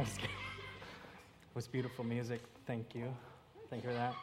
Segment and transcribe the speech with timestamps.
[0.00, 0.06] It
[1.54, 2.40] was beautiful music.
[2.66, 3.14] Thank you.
[3.68, 4.14] Thank you for that.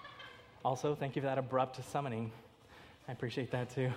[0.66, 2.32] Also, thank you for that abrupt summoning.
[3.08, 3.92] I appreciate that too.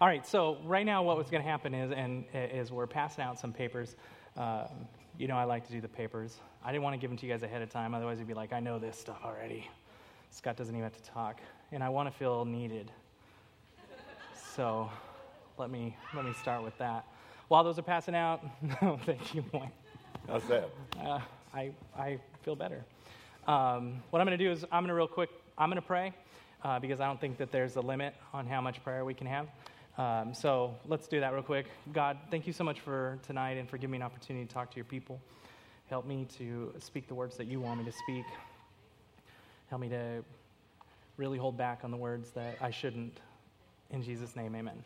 [0.00, 3.24] All right, so right now, what was going to happen is, and is we're passing
[3.24, 3.96] out some papers.
[4.36, 4.86] Um,
[5.18, 6.36] you know, I like to do the papers.
[6.64, 8.34] I didn't want to give them to you guys ahead of time, otherwise, you'd be
[8.34, 9.68] like, I know this stuff already.
[10.30, 11.40] Scott doesn't even have to talk,
[11.72, 12.92] and I want to feel needed.
[14.54, 14.88] So,
[15.58, 17.06] let me let me start with that.
[17.48, 18.44] While those are passing out,
[18.82, 19.44] no, thank you.
[20.28, 20.70] How's that?
[21.00, 21.20] Uh,
[21.54, 22.84] I I feel better.
[23.46, 25.30] Um, what I'm going to do is I'm going to real quick.
[25.56, 26.12] I'm going to pray
[26.64, 29.26] uh, because I don't think that there's a limit on how much prayer we can
[29.26, 29.46] have.
[29.98, 31.66] Um, so let's do that real quick.
[31.92, 34.70] God, thank you so much for tonight and for giving me an opportunity to talk
[34.70, 35.20] to your people.
[35.88, 38.24] Help me to speak the words that you want me to speak.
[39.68, 40.24] Help me to
[41.16, 43.20] really hold back on the words that I shouldn't.
[43.90, 44.82] In Jesus' name, amen.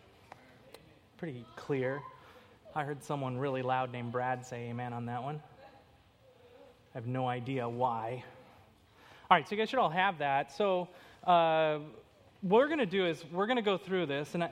[1.17, 2.01] Pretty clear.
[2.73, 5.43] I heard someone really loud named Brad say amen on that one.
[6.95, 8.23] I have no idea why.
[9.29, 10.53] All right, so you guys should all have that.
[10.53, 10.87] So,
[11.25, 11.79] uh,
[12.43, 14.35] what we're going to do is we're going to go through this.
[14.35, 14.51] And I,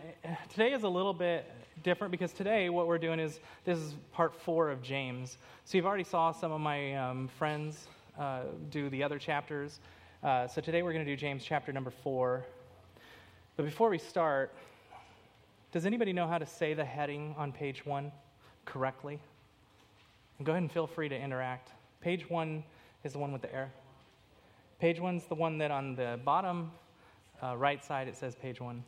[0.49, 1.49] today is a little bit
[1.85, 5.39] different because today what we're doing is this is part four of James.
[5.65, 7.87] So, you've already saw some of my um, friends
[8.19, 9.79] uh, do the other chapters.
[10.25, 12.45] Uh, so, today we're going to do James chapter number four.
[13.57, 14.53] But before we start,
[15.73, 18.11] does anybody know how to say the heading on page one
[18.65, 19.21] correctly?
[20.39, 21.73] And go ahead and feel free to interact.
[22.01, 22.65] Page one
[23.05, 23.71] is the one with the arrow.
[24.81, 26.71] Page one's the one that on the bottom
[27.43, 28.83] uh, right side it says page one.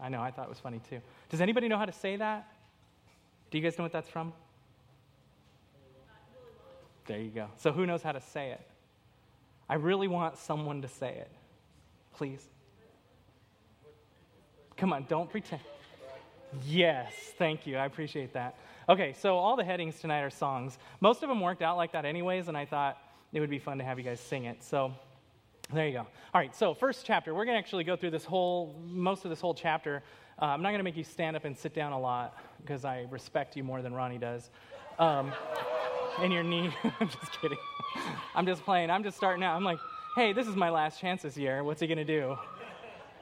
[0.00, 1.00] I know, I thought it was funny too.
[1.28, 2.48] Does anybody know how to say that?
[3.50, 4.32] Do you guys know what that's from?
[7.06, 7.48] There you go.
[7.56, 8.60] So, who knows how to say it?
[9.68, 11.30] I really want someone to say it.
[12.14, 12.48] Please.
[14.76, 15.62] Come on, don't pretend.
[16.66, 17.76] Yes, thank you.
[17.76, 18.58] I appreciate that.
[18.88, 20.78] Okay, so all the headings tonight are songs.
[21.00, 22.98] Most of them worked out like that, anyways, and I thought
[23.32, 24.62] it would be fun to have you guys sing it.
[24.62, 24.92] So
[25.72, 26.00] there you go.
[26.00, 27.32] All right, so first chapter.
[27.34, 30.02] We're going to actually go through this whole, most of this whole chapter.
[30.40, 32.84] Uh, I'm not going to make you stand up and sit down a lot because
[32.84, 34.50] I respect you more than Ronnie does.
[34.98, 35.32] Um,
[36.20, 36.70] and your knee.
[37.00, 37.58] I'm just kidding.
[38.34, 38.90] I'm just playing.
[38.90, 39.56] I'm just starting out.
[39.56, 39.78] I'm like,
[40.14, 41.64] hey, this is my last chance this year.
[41.64, 42.36] What's he going to do?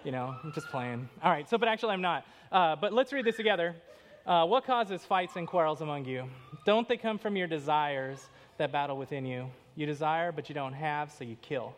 [0.02, 1.08] You know, I'm just playing.
[1.22, 2.26] All right, so, but actually, I'm not.
[2.50, 3.76] Uh, but let's read this together.
[4.26, 6.24] Uh, what causes fights and quarrels among you?
[6.64, 9.46] Don't they come from your desires that battle within you?
[9.76, 11.76] You desire, but you don't have, so you kill.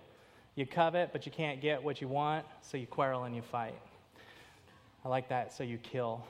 [0.54, 3.74] You covet, but you can't get what you want, so you quarrel and you fight.
[5.04, 6.24] I like that, so you kill.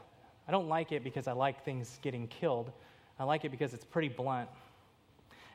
[0.49, 2.73] I don't like it because I like things getting killed.
[3.21, 4.49] I like it because it's pretty blunt.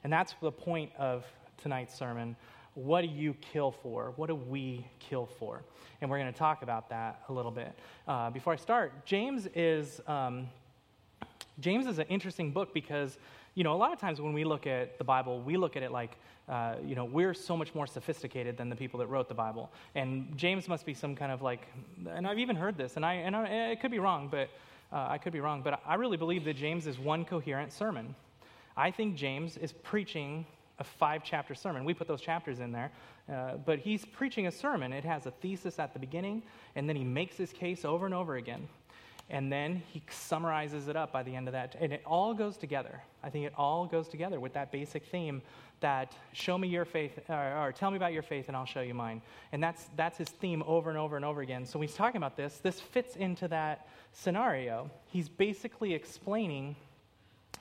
[0.06, 1.26] And that's the point of
[1.58, 2.38] tonight's sermon.
[2.78, 4.14] What do you kill for?
[4.18, 5.64] What do we kill for?
[6.00, 7.76] And we're going to talk about that a little bit.
[8.08, 10.48] Uh, before I start, James is um,
[11.60, 13.18] James is an interesting book because
[13.56, 15.82] you know a lot of times when we look at the Bible, we look at
[15.82, 16.18] it like
[16.48, 19.72] uh, you know we're so much more sophisticated than the people that wrote the Bible,
[19.96, 21.68] and James must be some kind of like.
[22.08, 24.52] And I've even heard this, and I and I, it could be wrong, but
[24.94, 28.14] uh, I could be wrong, but I really believe that James is one coherent sermon.
[28.76, 30.46] I think James is preaching
[30.80, 31.86] a five chapter sermon.
[31.86, 32.92] We put those chapters in there.
[33.32, 34.94] Uh, but he's preaching a sermon.
[34.94, 36.44] It has a thesis at the beginning,
[36.76, 38.68] and then he makes his case over and over again.
[39.30, 41.76] And then he summarizes it up by the end of that.
[41.82, 43.02] And it all goes together.
[43.22, 45.42] I think it all goes together with that basic theme
[45.82, 48.82] that show me your faith, or, or tell me about your faith, and I'll show
[48.82, 49.22] you mine.
[49.52, 51.66] And that's, that's his theme over and over and over again.
[51.66, 54.90] So when he's talking about this, this fits into that scenario.
[55.08, 56.78] He's basically explaining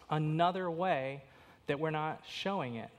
[0.08, 1.24] another way
[1.66, 2.90] that we're not showing it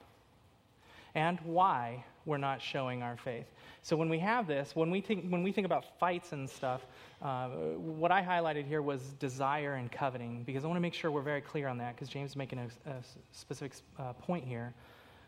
[1.17, 3.47] and why we're not showing our faith.
[3.81, 6.85] So when we have this, when we think, when we think about fights and stuff,
[7.23, 11.09] uh, what I highlighted here was desire and coveting, because I want to make sure
[11.09, 12.95] we're very clear on that, because James is making a, a
[13.31, 14.75] specific uh, point here.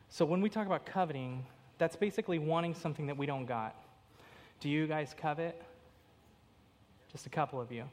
[0.09, 1.43] So when we talk about coveting,
[1.79, 3.75] that's basically wanting something that we don't got.
[4.59, 5.59] Do you guys covet?
[7.11, 7.85] Just a couple of you.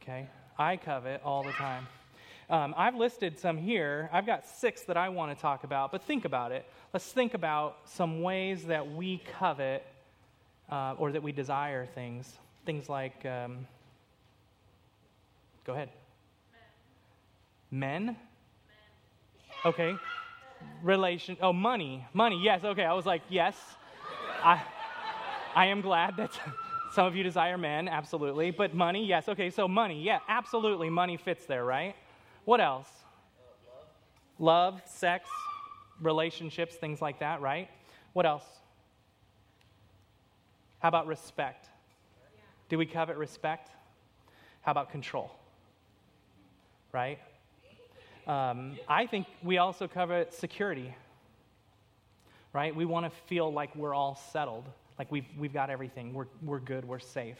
[0.00, 0.28] Okay?
[0.60, 1.88] I covet all the time.
[2.52, 4.10] Um, I've listed some here.
[4.12, 6.66] I've got six that I want to talk about, but think about it.
[6.92, 9.86] Let's think about some ways that we covet
[10.70, 12.30] uh, or that we desire things.
[12.66, 13.66] Things like, um,
[15.64, 15.88] go ahead.
[17.70, 18.04] Men.
[18.04, 18.16] Men?
[19.64, 19.94] Okay.
[20.82, 21.38] Relation.
[21.40, 22.06] Oh, money.
[22.12, 22.38] Money.
[22.44, 22.64] Yes.
[22.64, 22.84] Okay.
[22.84, 23.56] I was like, yes.
[24.44, 24.60] I,
[25.54, 26.38] I am glad that
[26.92, 27.88] some of you desire men.
[27.88, 28.50] Absolutely.
[28.50, 29.06] But money.
[29.06, 29.26] Yes.
[29.30, 29.48] Okay.
[29.48, 30.02] So money.
[30.02, 30.18] Yeah.
[30.28, 30.90] Absolutely.
[30.90, 31.96] Money fits there, right?
[32.44, 32.88] What else?
[34.38, 35.28] Love, sex,
[36.00, 37.68] relationships, things like that, right?
[38.12, 38.44] What else?
[40.80, 41.68] How about respect?
[42.68, 43.70] Do we covet respect?
[44.62, 45.30] How about control?
[46.92, 47.18] right?
[48.26, 50.94] Um, I think we also cover security,
[52.52, 52.74] right?
[52.74, 54.64] We want to feel like we're all settled,
[54.98, 57.38] like we've, we've got everything, we're, we're good, we're safe.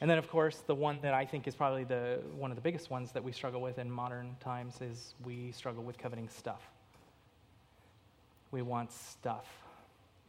[0.00, 2.60] And then, of course, the one that I think is probably the, one of the
[2.60, 6.60] biggest ones that we struggle with in modern times is we struggle with coveting stuff.
[8.50, 9.46] We want stuff,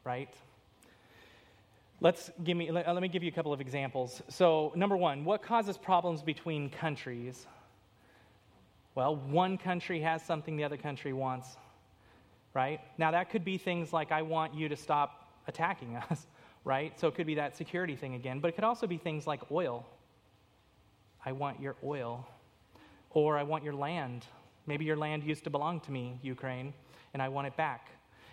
[0.05, 0.33] right?
[1.99, 4.21] Let's give me, let, let me give you a couple of examples.
[4.29, 7.45] So, number one, what causes problems between countries?
[8.95, 11.57] Well, one country has something the other country wants,
[12.53, 12.79] right?
[12.97, 16.25] Now, that could be things like, I want you to stop attacking us
[16.67, 16.99] right?
[16.99, 19.51] So it could be that security thing again, but it could also be things like
[19.51, 19.85] oil.
[21.25, 22.27] I want your oil.
[23.11, 24.25] Or I want your land.
[24.67, 26.73] Maybe your land used to belong to me, Ukraine,
[27.13, 27.89] and I want it back.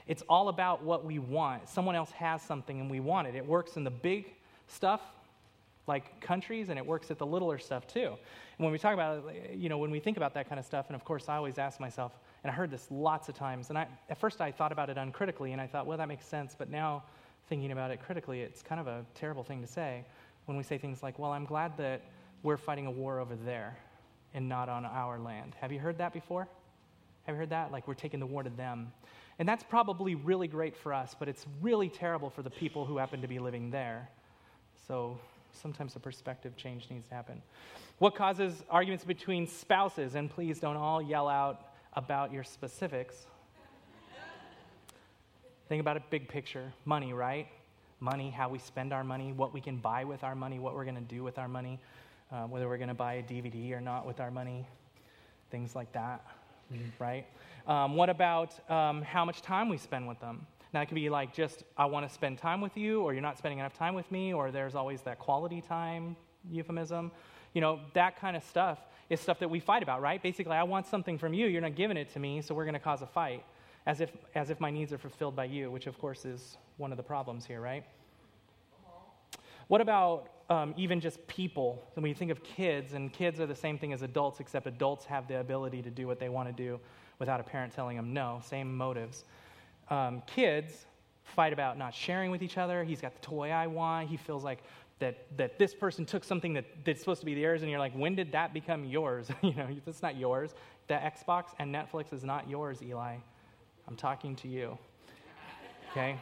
[0.09, 1.69] It's all about what we want.
[1.69, 3.37] Someone else has something and we want it.
[3.37, 4.35] It works in the big
[4.67, 5.01] stuff,
[5.87, 8.09] like countries, and it works at the littler stuff too.
[8.09, 10.67] And when we talk about it, you know, when we think about that kind of
[10.67, 13.71] stuff, and of course I always ask myself, and I heard this lots of times,
[13.71, 16.27] and I, at first I thought about it uncritically, and I thought, well, that makes
[16.27, 17.05] sense, but now
[17.49, 20.05] thinking about it critically, it's kind of a terrible thing to say
[20.47, 22.03] when we say things like, well, I'm glad that
[22.43, 23.77] we're fighting a war over there
[24.35, 25.55] and not on our land.
[25.61, 26.49] Have you heard that before?
[27.25, 27.73] Have you heard that?
[27.73, 28.93] Like we're taking the war to them.
[29.39, 32.99] And that's probably really great for us, but it's really terrible for the people who
[32.99, 34.09] happen to be living there.
[34.87, 35.19] So
[35.53, 37.43] sometimes a perspective change needs to happen.
[37.99, 40.15] What causes arguments between spouses?
[40.15, 43.27] And please don't all yell out about your specifics.
[45.69, 47.49] Think about it big picture money, right?
[48.01, 50.85] Money, how we spend our money, what we can buy with our money, what we're
[50.85, 51.81] going to do with our money,
[52.31, 54.67] uh, whether we're going to buy a DVD or not with our money,
[55.51, 56.23] things like that,
[56.73, 56.85] mm-hmm.
[57.03, 57.27] right?
[57.67, 60.47] Um, what about um, how much time we spend with them?
[60.75, 63.23] Now, it could be like just, I want to spend time with you, or you're
[63.23, 66.15] not spending enough time with me, or there's always that quality time
[66.51, 67.11] euphemism.
[67.55, 70.23] You know, that kind of stuff is stuff that we fight about, right?
[70.23, 72.75] Basically, I want something from you, you're not giving it to me, so we're going
[72.75, 73.45] to cause a fight
[73.87, 76.91] as if, as if my needs are fulfilled by you, which of course is one
[76.91, 77.85] of the problems here, right?
[79.69, 81.83] What about um, even just people?
[81.95, 85.05] When you think of kids, and kids are the same thing as adults, except adults
[85.07, 86.79] have the ability to do what they want to do
[87.19, 89.25] without a parent telling them no, same motives.
[89.89, 90.87] Um, kids
[91.23, 92.85] fight about not sharing with each other.
[92.85, 94.09] He's got the toy I want.
[94.09, 94.63] He feels like
[94.99, 97.95] that, that this person took something that, that's supposed to be theirs, and you're like,
[97.95, 99.29] when did that become yours?
[99.43, 100.55] you know, it's not yours.
[100.89, 103.17] The Xbox and Netflix is not yours, Eli.
[103.89, 104.79] I'm talking to you.
[105.91, 106.19] Okay?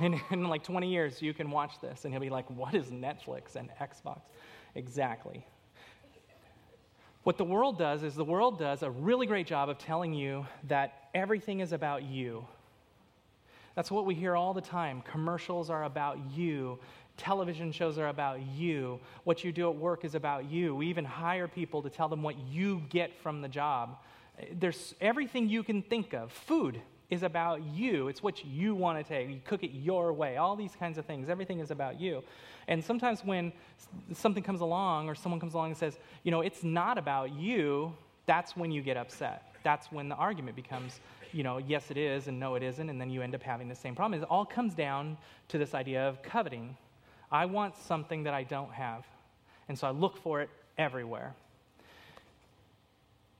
[0.00, 2.86] In, in like 20 years, you can watch this and he'll be like, What is
[2.86, 4.20] Netflix and Xbox?
[4.74, 5.46] Exactly.
[7.22, 10.46] What the world does is the world does a really great job of telling you
[10.68, 12.46] that everything is about you.
[13.74, 15.02] That's what we hear all the time.
[15.02, 16.78] Commercials are about you.
[17.16, 19.00] Television shows are about you.
[19.24, 20.76] What you do at work is about you.
[20.76, 23.98] We even hire people to tell them what you get from the job
[24.58, 26.32] there's everything you can think of.
[26.32, 28.08] Food is about you.
[28.08, 29.28] It's what you want to take.
[29.28, 30.36] You cook it your way.
[30.36, 31.28] All these kinds of things.
[31.28, 32.22] Everything is about you.
[32.68, 33.52] And sometimes when
[34.12, 37.94] something comes along or someone comes along and says, you know, it's not about you,
[38.26, 39.54] that's when you get upset.
[39.62, 41.00] That's when the argument becomes,
[41.32, 43.68] you know, yes, it is, and no, it isn't, and then you end up having
[43.68, 44.20] the same problem.
[44.20, 45.16] It all comes down
[45.48, 46.76] to this idea of coveting.
[47.30, 49.04] I want something that I don't have.
[49.68, 51.34] And so I look for it everywhere.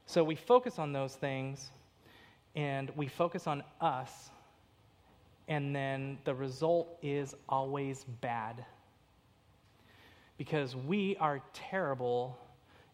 [0.07, 1.71] So we focus on those things
[2.55, 4.31] and we focus on us,
[5.47, 8.65] and then the result is always bad.
[10.39, 12.39] Because we are terrible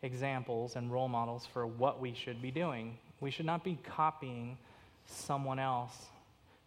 [0.03, 2.99] examples and role models for what we should be doing.
[3.21, 4.59] We should not be copying
[5.07, 6.07] someone else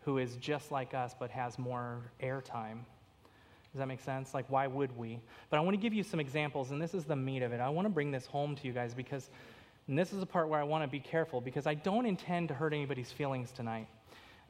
[0.06, 2.80] who is just like us but has more airtime.
[3.74, 4.34] Does that make sense?
[4.34, 5.20] Like, why would we?
[5.50, 7.60] But I want to give you some examples, and this is the meat of it.
[7.60, 9.30] I want to bring this home to you guys because
[9.88, 12.48] and this is the part where I want to be careful because I don't intend
[12.48, 13.88] to hurt anybody's feelings tonight.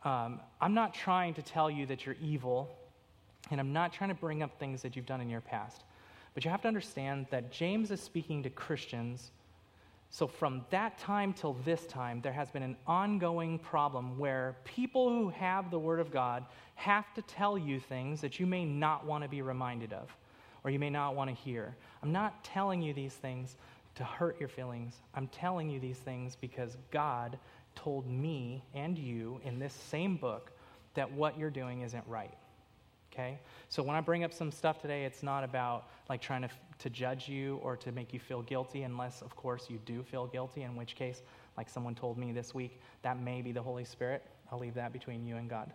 [0.03, 2.73] Um, I'm not trying to tell you that you're evil,
[3.51, 5.83] and I'm not trying to bring up things that you've done in your past.
[6.33, 9.31] But you have to understand that James is speaking to Christians.
[10.09, 15.09] So, from that time till this time, there has been an ongoing problem where people
[15.09, 19.05] who have the Word of God have to tell you things that you may not
[19.05, 20.15] want to be reminded of
[20.65, 21.75] or you may not want to hear.
[22.01, 23.55] I'm not telling you these things
[23.95, 24.95] to hurt your feelings.
[25.13, 27.37] I'm telling you these things because God
[27.75, 30.51] told me and you in this same book
[30.93, 32.33] that what you're doing isn't right.
[33.13, 33.39] Okay?
[33.69, 36.49] So when I bring up some stuff today, it's not about like trying to,
[36.79, 40.27] to judge you or to make you feel guilty, unless, of course, you do feel
[40.27, 41.21] guilty, in which case,
[41.57, 44.23] like someone told me this week, that may be the Holy Spirit.
[44.51, 45.71] I'll leave that between you and God.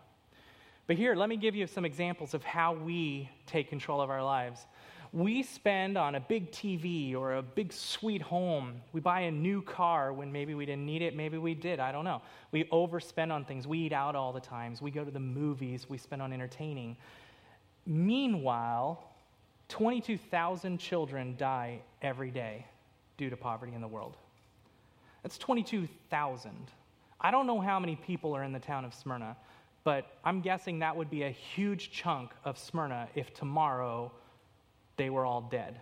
[0.87, 4.23] But here, let me give you some examples of how we take control of our
[4.23, 4.67] lives.
[5.13, 8.81] We spend on a big TV or a big sweet home.
[8.93, 11.91] We buy a new car when maybe we didn't need it, maybe we did, I
[11.91, 12.23] don't know.
[12.53, 13.67] We overspend on things.
[13.67, 14.81] We eat out all the times.
[14.81, 16.97] We go to the movies, we spend on entertaining.
[17.87, 19.03] Meanwhile,
[19.69, 22.67] 22,000 children die every day
[23.17, 24.17] due to poverty in the world.
[25.25, 26.53] That's 22,000.
[27.21, 29.37] I don't know how many people are in the town of Smyrna,
[29.83, 34.13] but I'm guessing that would be a huge chunk of Smyrna if tomorrow
[35.01, 35.81] they were all dead.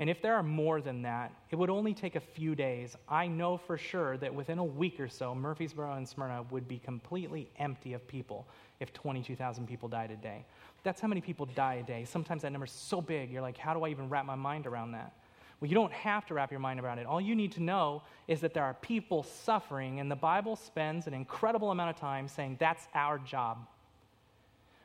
[0.00, 2.96] And if there are more than that, it would only take a few days.
[3.08, 6.80] I know for sure that within a week or so, Murfreesboro and Smyrna would be
[6.80, 8.48] completely empty of people
[8.80, 10.44] if 22,000 people died a day.
[10.82, 12.04] That's how many people die a day.
[12.04, 14.90] Sometimes that number's so big, you're like, how do I even wrap my mind around
[14.90, 15.12] that?
[15.60, 17.06] Well, you don't have to wrap your mind around it.
[17.06, 21.06] All you need to know is that there are people suffering, and the Bible spends
[21.06, 23.68] an incredible amount of time saying that's our job.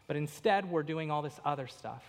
[0.05, 2.03] But instead, we're doing all this other stuff.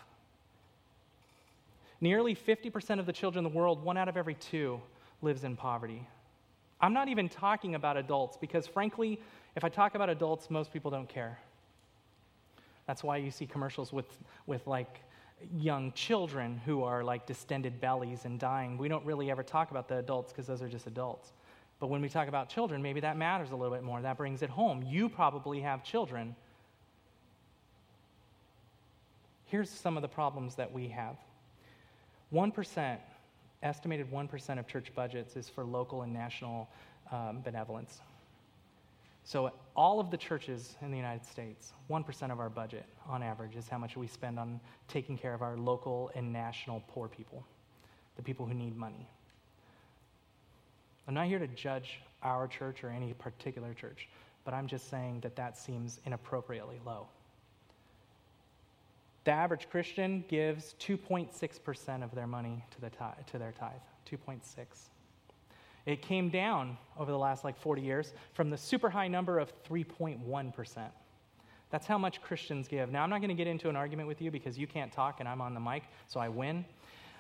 [2.00, 4.80] Nearly 50% of the children in the world, one out of every two,
[5.20, 6.06] lives in poverty.
[6.80, 9.20] I'm not even talking about adults because, frankly,
[9.56, 11.38] if I talk about adults, most people don't care.
[12.86, 14.06] That's why you see commercials with,
[14.46, 15.00] with like
[15.56, 18.78] young children who are like distended bellies and dying.
[18.78, 21.32] We don't really ever talk about the adults because those are just adults.
[21.80, 24.00] But when we talk about children, maybe that matters a little bit more.
[24.00, 24.82] That brings it home.
[24.82, 26.34] You probably have children.
[29.46, 31.16] Here's some of the problems that we have
[32.32, 32.99] 1%,
[33.62, 36.68] estimated 1% of church budgets is for local and national
[37.11, 38.00] um, benevolence.
[39.25, 43.56] So, all of the churches in the United States, 1% of our budget on average
[43.56, 44.58] is how much we spend on
[44.88, 47.44] taking care of our local and national poor people,
[48.16, 49.06] the people who need money.
[51.06, 54.08] I'm not here to judge our church or any particular church,
[54.44, 57.06] but I'm just saying that that seems inappropriately low.
[59.28, 63.73] The average Christian gives 2.6% of their money to, the tithe, to their tithe.
[64.11, 64.40] 2.6.
[65.85, 69.52] It came down over the last like 40 years from the super high number of
[69.64, 70.88] 3.1%.
[71.68, 72.90] That's how much Christians give.
[72.90, 75.20] Now, I'm not going to get into an argument with you because you can't talk
[75.20, 76.64] and I'm on the mic, so I win.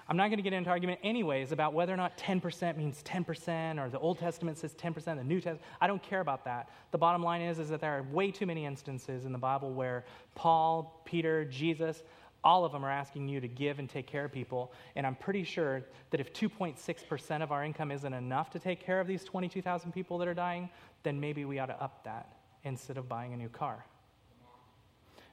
[0.08, 3.78] I'm not going to get into argument anyways about whether or not 10% means 10%
[3.78, 5.60] or the Old Testament says 10%, the New Testament.
[5.82, 6.70] I don't care about that.
[6.92, 9.72] The bottom line is, is that there are way too many instances in the Bible
[9.72, 12.02] where Paul, Peter, Jesus,
[12.42, 14.72] all of them are asking you to give and take care of people.
[14.96, 19.00] And I'm pretty sure that if 2.6% of our income isn't enough to take care
[19.00, 20.70] of these 22,000 people that are dying,
[21.02, 22.32] then maybe we ought to up that
[22.64, 23.84] instead of buying a new car.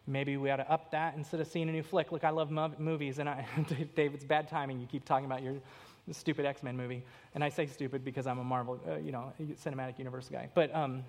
[0.08, 2.12] Maybe we ought to up that instead of seeing a new flick.
[2.12, 3.46] Look, I love movies, and I,
[3.96, 4.80] David's bad timing.
[4.80, 5.56] You keep talking about your
[6.12, 9.34] stupid X Men movie, and I say stupid because I'm a Marvel, uh, you know,
[9.64, 10.50] cinematic universe guy.
[10.54, 11.04] But um,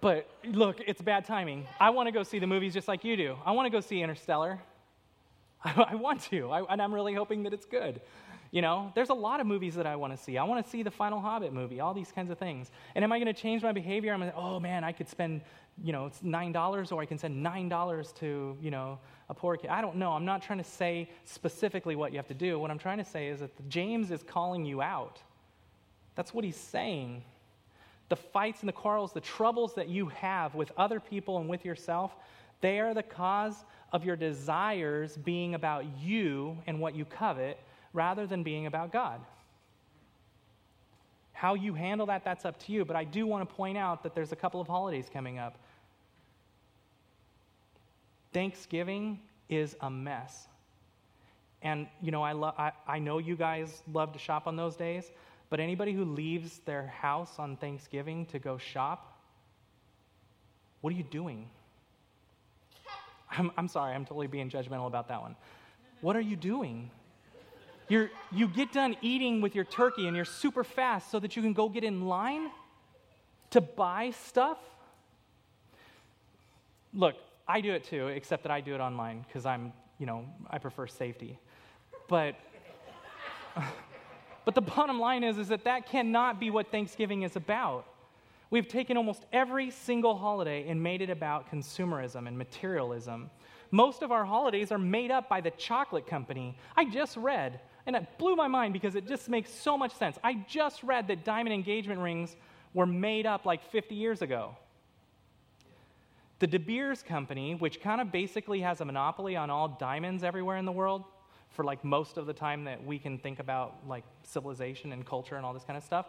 [0.00, 1.66] but look, it's bad timing.
[1.78, 3.36] I want to go see the movies just like you do.
[3.44, 4.60] I want to go see Interstellar.
[5.64, 8.00] I, I want to, I, and I'm really hoping that it's good.
[8.50, 10.36] You know, there's a lot of movies that I want to see.
[10.36, 12.70] I want to see the Final Hobbit movie, all these kinds of things.
[12.96, 14.12] And am I going to change my behavior?
[14.12, 15.42] I'm going to, oh man, I could spend,
[15.82, 19.70] you know, it's $9 or I can send $9 to, you know, a poor kid.
[19.70, 20.12] I don't know.
[20.12, 22.58] I'm not trying to say specifically what you have to do.
[22.58, 25.20] What I'm trying to say is that James is calling you out.
[26.16, 27.22] That's what he's saying
[28.10, 31.64] the fights and the quarrels, the troubles that you have with other people and with
[31.64, 32.16] yourself,
[32.60, 37.60] they are the cause of your desires being about you and what you covet
[37.92, 39.20] rather than being about God.
[41.32, 42.84] How you handle that, that's up to you.
[42.84, 45.58] But I do want to point out that there's a couple of holidays coming up.
[48.32, 50.46] Thanksgiving is a mess.
[51.62, 54.76] And, you know, I, lo- I, I know you guys love to shop on those
[54.76, 55.10] days.
[55.50, 59.18] But anybody who leaves their house on Thanksgiving to go shop,
[60.80, 61.48] what are you doing?
[63.30, 65.36] I'm, I'm sorry, I'm totally being judgmental about that one.
[66.00, 66.90] What are you doing?
[67.90, 71.42] You're, you get done eating with your turkey and you're super fast so that you
[71.42, 72.50] can go get in line
[73.50, 74.56] to buy stuff.
[76.94, 77.16] Look,
[77.46, 80.56] I do it too, except that I do it online because I'm, you know, I
[80.56, 81.38] prefer safety.
[82.08, 82.36] But.
[84.44, 87.86] But the bottom line is, is that that cannot be what Thanksgiving is about.
[88.50, 93.30] We've taken almost every single holiday and made it about consumerism and materialism.
[93.70, 96.58] Most of our holidays are made up by the chocolate company.
[96.76, 97.60] I just read,
[97.94, 100.18] and it blew my mind because it just makes so much sense.
[100.22, 102.36] I just read that diamond engagement rings
[102.72, 104.56] were made up like 50 years ago.
[106.38, 110.56] The De Beers company, which kind of basically has a monopoly on all diamonds everywhere
[110.56, 111.04] in the world,
[111.50, 115.36] for like most of the time that we can think about like civilization and culture
[115.36, 116.06] and all this kind of stuff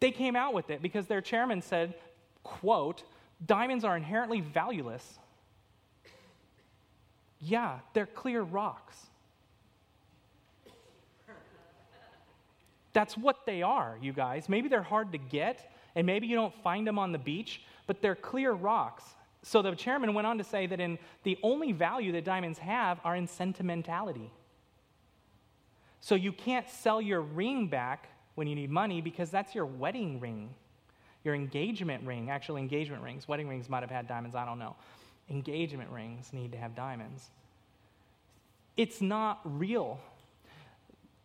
[0.00, 1.94] they came out with it because their chairman said
[2.42, 3.02] quote
[3.46, 5.18] diamonds are inherently valueless
[7.40, 9.06] yeah they're clear rocks
[12.98, 14.48] That's what they are, you guys.
[14.48, 18.02] Maybe they're hard to get, and maybe you don't find them on the beach, but
[18.02, 19.04] they're clear rocks.
[19.44, 22.98] So the chairman went on to say that in the only value that diamonds have
[23.04, 24.32] are in sentimentality.
[26.00, 30.18] So you can't sell your ring back when you need money because that's your wedding
[30.18, 30.52] ring,
[31.22, 32.30] your engagement ring.
[32.30, 33.28] Actually, engagement rings.
[33.28, 34.74] Wedding rings might have had diamonds, I don't know.
[35.30, 37.30] Engagement rings need to have diamonds.
[38.76, 40.00] It's not real.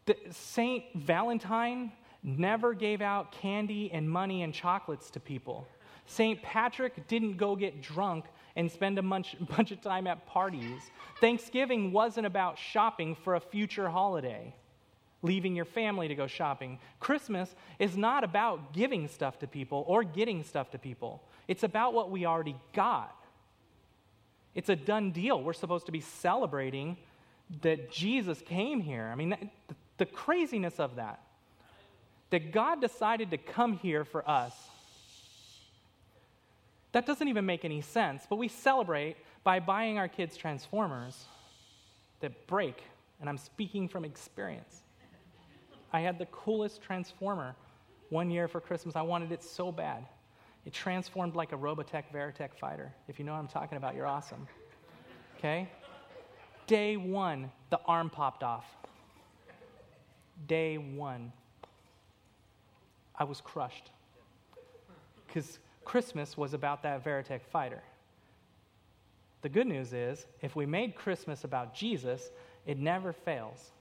[0.05, 1.91] The, Saint Valentine
[2.23, 5.67] never gave out candy and money and chocolates to people.
[6.05, 6.41] St.
[6.41, 10.81] Patrick didn't go get drunk and spend a bunch, bunch of time at parties.
[11.21, 14.53] Thanksgiving wasn't about shopping for a future holiday,
[15.21, 16.79] leaving your family to go shopping.
[16.99, 21.93] Christmas is not about giving stuff to people or getting stuff to people, it's about
[21.93, 23.15] what we already got.
[24.55, 25.41] It's a done deal.
[25.41, 26.97] We're supposed to be celebrating
[27.61, 29.09] that Jesus came here.
[29.11, 31.21] I mean, the, the craziness of that.
[32.29, 34.53] That God decided to come here for us
[36.93, 41.25] that doesn't even make any sense, but we celebrate by buying our kids Transformers
[42.21, 42.81] that break,
[43.19, 44.83] and I'm speaking from experience.
[45.91, 47.55] I had the coolest Transformer
[48.09, 48.95] one year for Christmas.
[48.95, 50.05] I wanted it so bad.
[50.65, 52.93] It transformed like a Robotech Veritech fighter.
[53.07, 54.47] If you know what I'm talking about, you're awesome.
[55.39, 55.67] Okay?
[56.67, 58.65] Day one, the arm popped off.
[60.47, 61.31] Day one,
[63.15, 63.91] I was crushed.
[65.27, 67.81] Because Christmas was about that Veritech fighter.
[69.41, 72.31] The good news is, if we made Christmas about Jesus,
[72.65, 73.71] it never fails.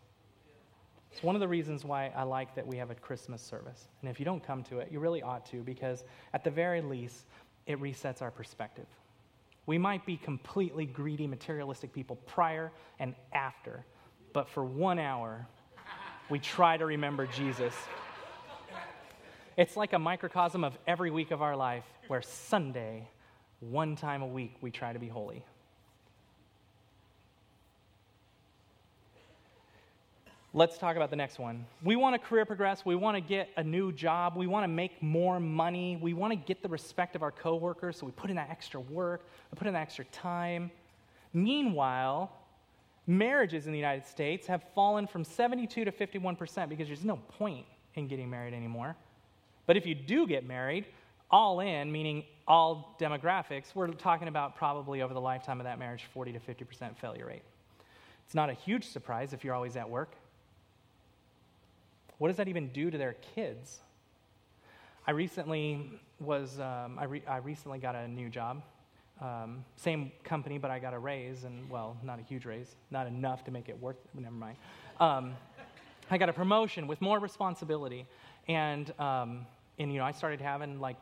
[1.12, 3.86] It's one of the reasons why I like that we have a Christmas service.
[4.00, 6.80] And if you don't come to it, you really ought to, because at the very
[6.80, 7.26] least,
[7.66, 8.86] it resets our perspective.
[9.66, 13.84] We might be completely greedy, materialistic people prior and after,
[14.32, 15.46] but for one hour,
[16.30, 17.74] we try to remember Jesus.
[19.56, 23.08] It's like a microcosm of every week of our life where Sunday,
[23.60, 25.44] one time a week, we try to be holy.
[30.54, 31.64] Let's talk about the next one.
[31.82, 32.84] We want to career progress.
[32.84, 34.36] We want to get a new job.
[34.36, 35.98] We want to make more money.
[36.00, 38.78] We want to get the respect of our coworkers, so we put in that extra
[38.78, 40.70] work, we put in that extra time.
[41.32, 42.30] Meanwhile,
[43.06, 47.66] marriages in the United States have fallen from 72 to 51% because there's no point
[47.94, 48.96] in getting married anymore.
[49.66, 50.86] But if you do get married,
[51.30, 56.04] all in, meaning all demographics, we're talking about probably over the lifetime of that marriage
[56.12, 57.42] 40 to 50% failure rate.
[58.26, 60.14] It's not a huge surprise if you're always at work.
[62.18, 63.80] What does that even do to their kids?
[65.06, 68.62] I recently was, um, I, re- I, recently got a new job.
[69.22, 73.06] Um, same company, but I got a raise, and well, not a huge raise, not
[73.06, 73.94] enough to make it worth.
[73.96, 74.56] It, never mind.
[74.98, 75.34] Um,
[76.10, 78.04] I got a promotion with more responsibility,
[78.48, 79.46] and um,
[79.78, 80.96] and you know I started having like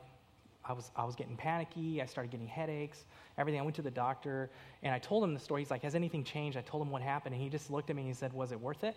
[0.66, 2.02] I was I was getting panicky.
[2.02, 3.06] I started getting headaches.
[3.38, 3.58] Everything.
[3.58, 4.50] I went to the doctor
[4.82, 5.62] and I told him the story.
[5.62, 7.96] He's like, "Has anything changed?" I told him what happened, and he just looked at
[7.96, 8.96] me and he said, "Was it worth it?"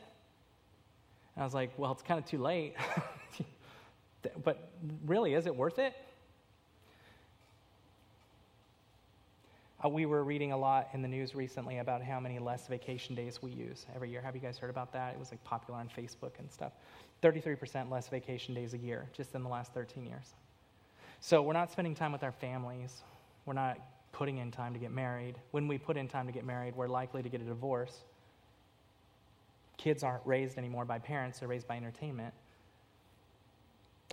[1.35, 2.75] And I was like, "Well, it's kind of too late."
[4.43, 4.69] but
[5.05, 5.95] really, is it worth it?
[9.83, 13.15] Uh, we were reading a lot in the news recently about how many less vacation
[13.15, 14.21] days we use every year.
[14.21, 15.13] Have you guys heard about that?
[15.13, 16.73] It was like popular on Facebook and stuff.
[17.21, 20.35] 33% less vacation days a year just in the last 13 years.
[21.19, 23.01] So we're not spending time with our families.
[23.45, 23.77] We're not
[24.13, 25.35] putting in time to get married.
[25.51, 28.03] When we put in time to get married, we're likely to get a divorce.
[29.77, 32.33] Kids aren't raised anymore by parents, they're raised by entertainment.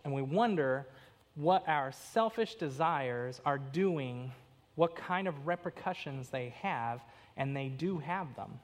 [0.05, 0.87] And we wonder
[1.35, 4.33] what our selfish desires are doing,
[4.77, 7.01] what kind of repercussions they have,
[7.37, 8.59] and they do have them.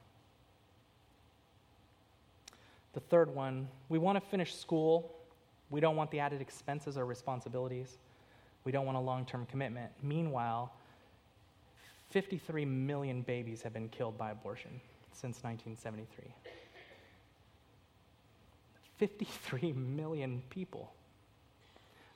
[2.93, 5.13] The third one, we want to finish school.
[5.69, 7.97] We don't want the added expenses or responsibilities.
[8.63, 9.91] We don't want a long term commitment.
[10.01, 10.71] Meanwhile,
[12.09, 14.71] 53 million babies have been killed by abortion
[15.11, 16.33] since 1973.
[18.97, 20.91] 53 million people.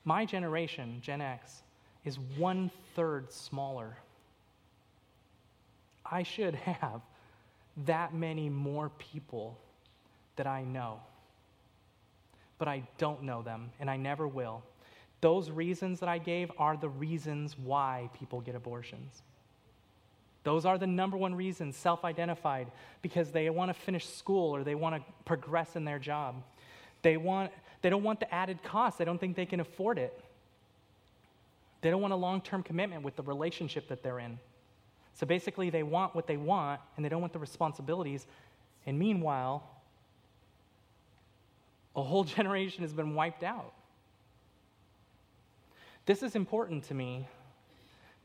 [0.03, 1.61] My generation, Gen X,
[2.05, 3.97] is one third smaller.
[6.05, 7.01] I should have
[7.85, 9.57] that many more people
[10.35, 10.99] that I know,
[12.57, 14.63] but I don't know them, and I never will.
[15.21, 19.21] Those reasons that I gave are the reasons why people get abortions.
[20.43, 22.71] Those are the number one reasons, self identified,
[23.03, 26.41] because they want to finish school or they want to progress in their job.
[27.03, 30.19] They, want, they don't want the added cost, they don't think they can afford it.
[31.81, 34.39] They don't want a long term commitment with the relationship that they're in.
[35.13, 38.27] So basically, they want what they want and they don't want the responsibilities.
[38.85, 39.67] And meanwhile,
[41.95, 43.73] A whole generation has been wiped out.
[46.05, 47.27] This is important to me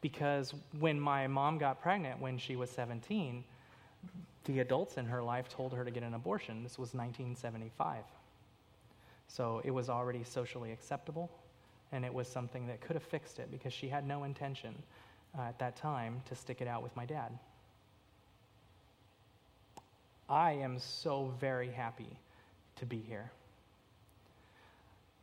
[0.00, 3.44] because when my mom got pregnant when she was 17,
[4.44, 6.62] the adults in her life told her to get an abortion.
[6.62, 8.04] This was 1975.
[9.28, 11.30] So it was already socially acceptable,
[11.96, 14.74] and it was something that could have fixed it because she had no intention
[15.36, 17.30] uh, at that time to stick it out with my dad.
[20.28, 22.18] I am so very happy
[22.76, 23.30] to be here.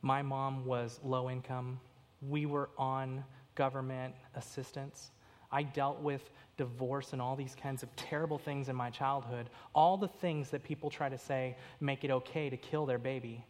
[0.02, 1.80] My mom was low income.
[2.28, 5.12] We were on government assistance.
[5.52, 9.52] I dealt with divorce and all these kinds of terrible things in my childhood.
[9.76, 13.46] All the things that people try to say make it okay to kill their baby.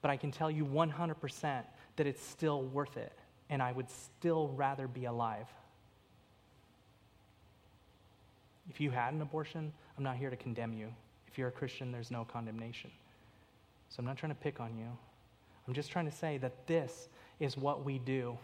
[0.00, 1.62] But I can tell you 100%
[1.96, 3.12] that it's still worth it,
[3.50, 5.46] and I would still rather be alive.
[8.70, 10.88] If you had an abortion, I'm not here to condemn you.
[11.26, 12.90] If you're a Christian, there's no condemnation.
[13.88, 14.86] So I'm not trying to pick on you.
[15.66, 17.08] I'm just trying to say that this
[17.40, 18.38] is what we do.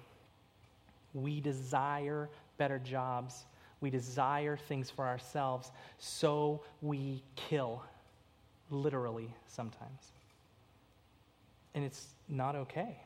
[1.14, 3.44] We desire better jobs.
[3.80, 7.82] We desire things for ourselves, so we kill,
[8.70, 10.12] literally, sometimes.
[11.74, 13.00] And it's not okay.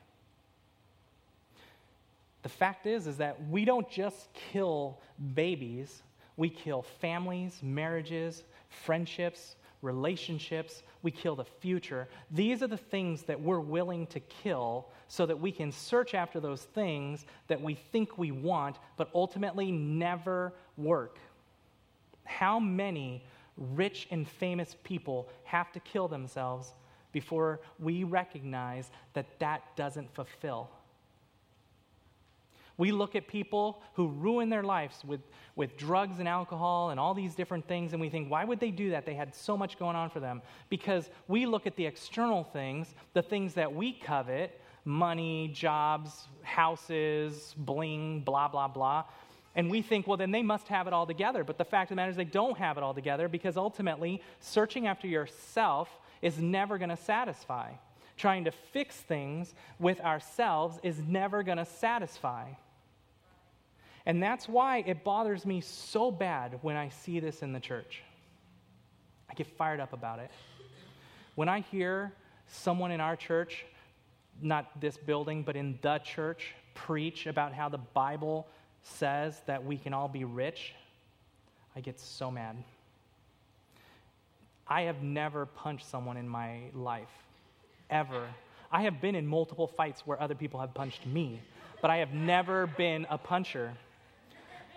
[2.42, 4.98] The fact is is that we don't just kill
[5.35, 6.02] babies,
[6.37, 12.09] we kill families, marriages, friendships, relationships, we kill the future.
[12.31, 16.40] These are the things that we're willing to kill so that we can search after
[16.40, 21.18] those things that we think we want, but ultimately never work.
[22.24, 23.24] How many
[23.57, 26.74] rich and famous people have to kill themselves
[27.11, 30.70] before we recognize that that doesn't fulfill?
[32.78, 35.20] We look at people who ruin their lives with,
[35.56, 38.70] with drugs and alcohol and all these different things, and we think, why would they
[38.70, 39.06] do that?
[39.06, 40.42] They had so much going on for them.
[40.68, 47.54] Because we look at the external things, the things that we covet money, jobs, houses,
[47.56, 49.04] bling, blah, blah, blah.
[49.54, 51.44] And we think, well, then they must have it all together.
[51.44, 54.22] But the fact of the matter is, they don't have it all together because ultimately,
[54.40, 55.88] searching after yourself
[56.22, 57.72] is never going to satisfy.
[58.16, 62.48] Trying to fix things with ourselves is never going to satisfy.
[64.05, 68.03] And that's why it bothers me so bad when I see this in the church.
[69.31, 70.31] I get fired up about it.
[71.35, 72.12] When I hear
[72.48, 73.64] someone in our church,
[74.40, 78.46] not this building, but in the church, preach about how the Bible
[78.83, 80.75] says that we can all be rich,
[81.75, 82.57] I get so mad.
[84.66, 87.09] I have never punched someone in my life,
[87.92, 88.26] ever.
[88.72, 91.40] I have been in multiple fights where other people have punched me,
[91.81, 93.72] but I have never been a puncher.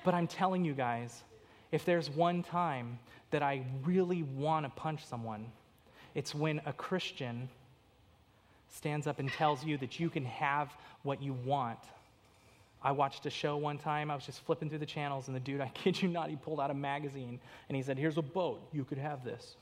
[0.03, 1.23] But I'm telling you guys,
[1.71, 2.99] if there's one time
[3.31, 5.45] that I really want to punch someone,
[6.13, 7.49] it's when a Christian
[8.69, 10.71] stands up and tells you that you can have
[11.03, 11.79] what you want.
[12.83, 14.11] I watched a show one time.
[14.11, 16.35] I was just flipping through the channels, and the dude, I kid you not, he
[16.35, 18.61] pulled out a magazine and he said, Here's a boat.
[18.73, 19.55] You could have this.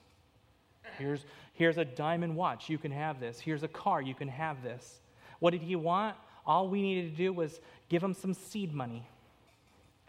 [0.98, 2.70] Here's, here's a diamond watch.
[2.70, 3.40] You can have this.
[3.40, 4.02] Here's a car.
[4.02, 5.00] You can have this.
[5.40, 6.16] What did he want?
[6.46, 9.08] All we needed to do was give him some seed money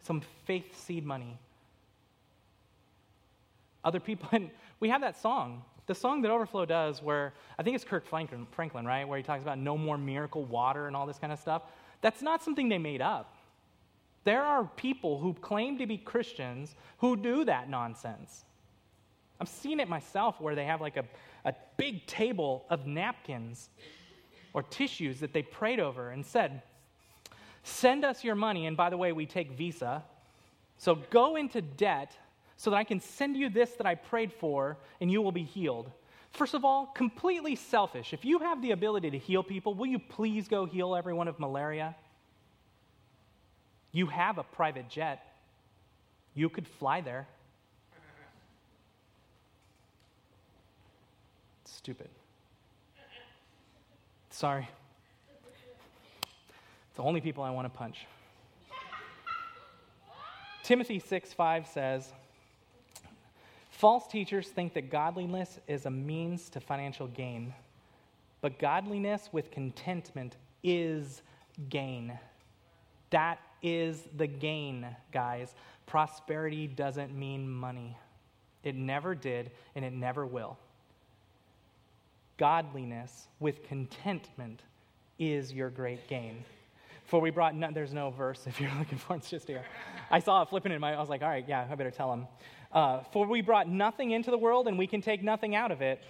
[0.05, 1.39] some faith seed money.
[3.83, 7.75] Other people, and we have that song, the song that Overflow does, where I think
[7.75, 9.07] it's Kirk Franklin, Franklin, right?
[9.07, 11.63] Where he talks about no more miracle water and all this kind of stuff.
[12.01, 13.37] That's not something they made up.
[14.25, 18.45] There are people who claim to be Christians who do that nonsense.
[19.39, 21.05] I've seen it myself where they have like a,
[21.45, 23.69] a big table of napkins
[24.53, 26.63] or tissues that they prayed over and said,
[27.65, 30.05] Send us your money, and by the way, we take Visa.
[30.77, 32.17] So go into debt
[32.57, 35.43] so that I can send you this that I prayed for, and you will be
[35.43, 35.91] healed.
[36.31, 38.13] First of all, completely selfish.
[38.13, 41.39] If you have the ability to heal people, will you please go heal everyone of
[41.39, 41.95] malaria?
[43.93, 45.25] You have a private jet.
[46.35, 47.29] You could fly there.
[51.85, 52.09] Stupid.
[54.31, 54.67] Sorry.
[56.23, 58.07] It's the only people I want to punch.
[60.63, 62.11] Timothy 6 5 says,
[63.69, 67.53] False teachers think that godliness is a means to financial gain,
[68.41, 71.21] but godliness with contentment is
[71.69, 72.19] gain.
[73.11, 75.55] That is the gain, guys.
[75.85, 77.95] Prosperity doesn't mean money.
[78.63, 80.57] It never did, and it never will.
[82.37, 84.61] Godliness with contentment
[85.19, 86.45] is your great gain.
[87.07, 89.65] For we brought, no, there's no verse if you're looking for it, it's just here.
[90.11, 92.13] I saw it flipping in my, I was like, all right, yeah, I better tell
[92.13, 92.27] him.
[92.73, 95.81] Uh, for we brought nothing into the world and we can take nothing out of
[95.81, 96.03] it.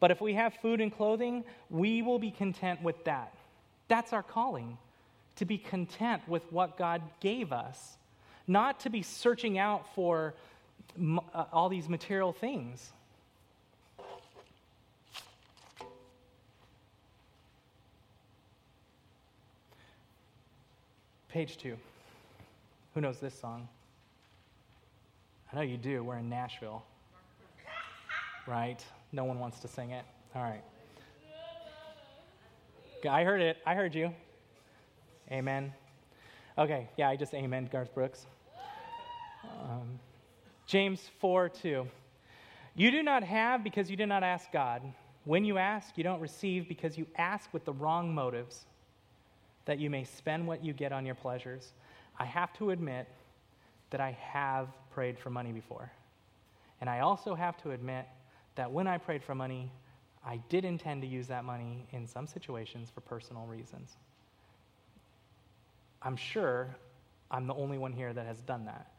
[0.00, 3.34] But if we have food and clothing, we will be content with that.
[3.86, 4.78] That's our calling,
[5.36, 7.98] to be content with what God gave us,
[8.46, 10.34] not to be searching out for
[10.98, 12.92] uh, all these material things.
[21.30, 21.76] Page two.
[22.94, 23.68] Who knows this song?
[25.52, 26.02] I know you do.
[26.02, 26.84] We're in Nashville.
[28.48, 28.84] Right?
[29.12, 30.04] No one wants to sing it.
[30.34, 30.62] All right.
[33.08, 33.58] I heard it.
[33.64, 34.12] I heard you.
[35.30, 35.72] Amen.
[36.58, 36.88] Okay.
[36.96, 38.26] Yeah, I just amen Garth Brooks.
[39.62, 40.00] Um,
[40.66, 41.86] James 4 2.
[42.74, 44.82] You do not have because you did not ask God.
[45.24, 48.66] When you ask, you don't receive because you ask with the wrong motives,
[49.70, 51.74] that you may spend what you get on your pleasures.
[52.18, 53.06] I have to admit
[53.90, 55.92] that I have prayed for money before.
[56.80, 58.04] And I also have to admit
[58.56, 59.70] that when I prayed for money,
[60.26, 63.94] I did intend to use that money in some situations for personal reasons.
[66.02, 66.74] I'm sure
[67.30, 68.90] I'm the only one here that has done that.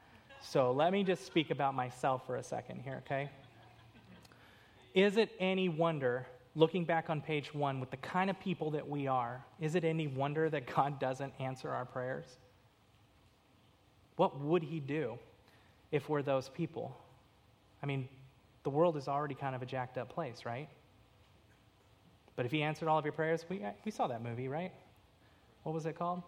[0.41, 3.29] So let me just speak about myself for a second here, okay?
[4.93, 8.88] Is it any wonder, looking back on page one, with the kind of people that
[8.88, 12.26] we are, is it any wonder that God doesn't answer our prayers?
[14.18, 15.18] What would He do
[15.92, 16.96] if we're those people?
[17.82, 18.08] I mean,
[18.64, 20.68] the world is already kind of a jacked up place, right?
[22.36, 24.72] But if He answered all of your prayers, we, we saw that movie, right?
[25.64, 26.24] What was it called?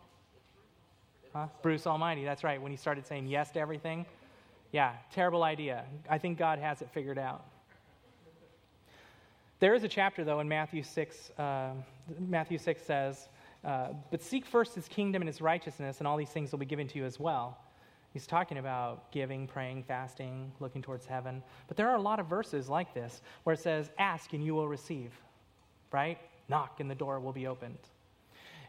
[1.34, 1.48] Huh?
[1.62, 2.62] Bruce Almighty, that's right.
[2.62, 4.06] When he started saying yes to everything.
[4.72, 5.86] Yeah, terrible idea.
[6.10, 7.44] I think God has it figured out.
[9.64, 11.30] There is a chapter, though, in Matthew 6.
[11.40, 11.70] Uh,
[12.20, 13.30] Matthew 6 says,
[13.64, 16.66] uh, But seek first his kingdom and his righteousness, and all these things will be
[16.66, 17.58] given to you as well.
[18.12, 21.42] He's talking about giving, praying, fasting, looking towards heaven.
[21.70, 24.54] But there are a lot of verses like this where it says, Ask and you
[24.54, 25.14] will receive,
[25.94, 26.18] right?
[26.50, 27.80] Knock and the door will be opened.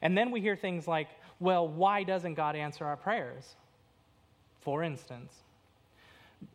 [0.01, 1.09] And then we hear things like,
[1.41, 3.57] well, why doesn't God answer our prayers?
[4.61, 5.35] For instance,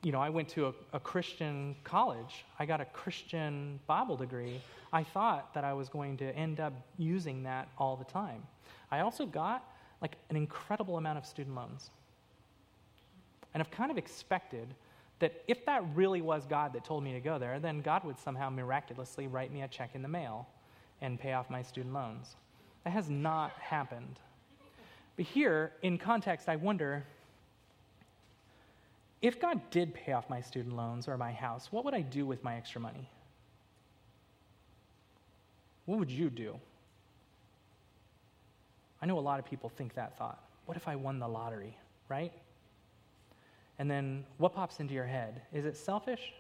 [0.04, 2.46] you know, I went to a, a, Christian college.
[2.58, 4.62] I got a Christian Bible degree.
[4.92, 8.44] I thought that I was going to end up using that all the time.
[8.92, 9.64] I also got
[10.02, 11.90] like an incredible amount of student loans.
[13.54, 14.74] And I've kind of expected
[15.20, 18.18] that if that really was God that told me to go there, then God would
[18.20, 20.48] somehow miraculously write me a check in the mail
[21.02, 22.36] and pay off my student loans.
[22.84, 24.20] That has not happened.
[25.18, 27.06] But here, in context, I wonder
[29.22, 32.26] if God did pay off my student loans or my house, what would I do
[32.26, 33.10] with my extra money?
[35.86, 36.56] What would you do?
[39.02, 40.44] I know a lot of people think that thought.
[40.66, 41.76] What if I won the lottery,
[42.10, 42.32] right?
[43.80, 45.42] And then what pops into your head?
[45.54, 46.34] Is it selfish?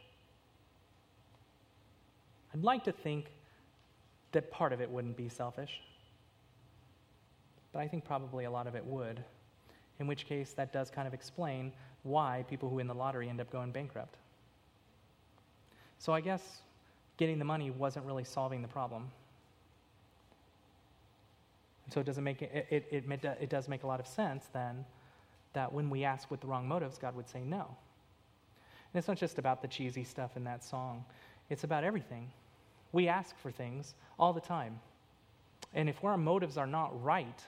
[2.53, 3.25] I'd like to think
[4.31, 5.81] that part of it wouldn't be selfish
[7.71, 9.23] but I think probably a lot of it would.
[9.99, 11.71] In which case, that does kind of explain
[12.03, 14.17] why people who win the lottery end up going bankrupt.
[15.97, 16.61] So I guess
[17.17, 19.11] getting the money wasn't really solving the problem.
[21.91, 24.85] So it doesn't make it, it, it, it does make a lot of sense then
[25.53, 27.65] that when we ask with the wrong motives, God would say no.
[28.93, 31.03] And it's not just about the cheesy stuff in that song,
[31.49, 32.31] it's about everything.
[32.91, 34.79] We ask for things all the time.
[35.73, 37.43] And if our motives are not right,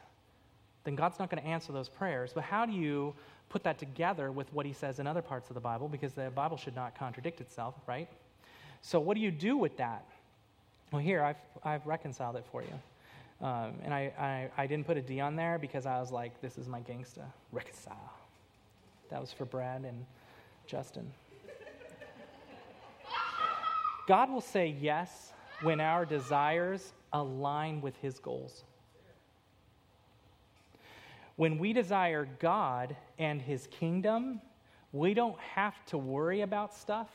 [0.83, 2.31] then God's not going to answer those prayers.
[2.33, 3.13] But how do you
[3.51, 5.87] put that together with what he says in other parts of the Bible?
[5.87, 8.07] Because the Bible should not contradict itself, right?
[8.81, 10.05] So, what do you do with that?
[10.91, 13.45] Well, here, I've, I've reconciled it for you.
[13.45, 16.39] Um, and I, I, I, didn't put a D on there because I was like,
[16.41, 17.23] this is my gangsta.
[17.51, 18.13] Reconcile.
[19.09, 20.05] That was for Brad and
[20.67, 21.11] Justin.
[24.07, 28.63] God will say yes when our desires align with his goals.
[31.41, 34.41] When we desire God and His kingdom,
[34.93, 37.09] we don't have to worry about stuff.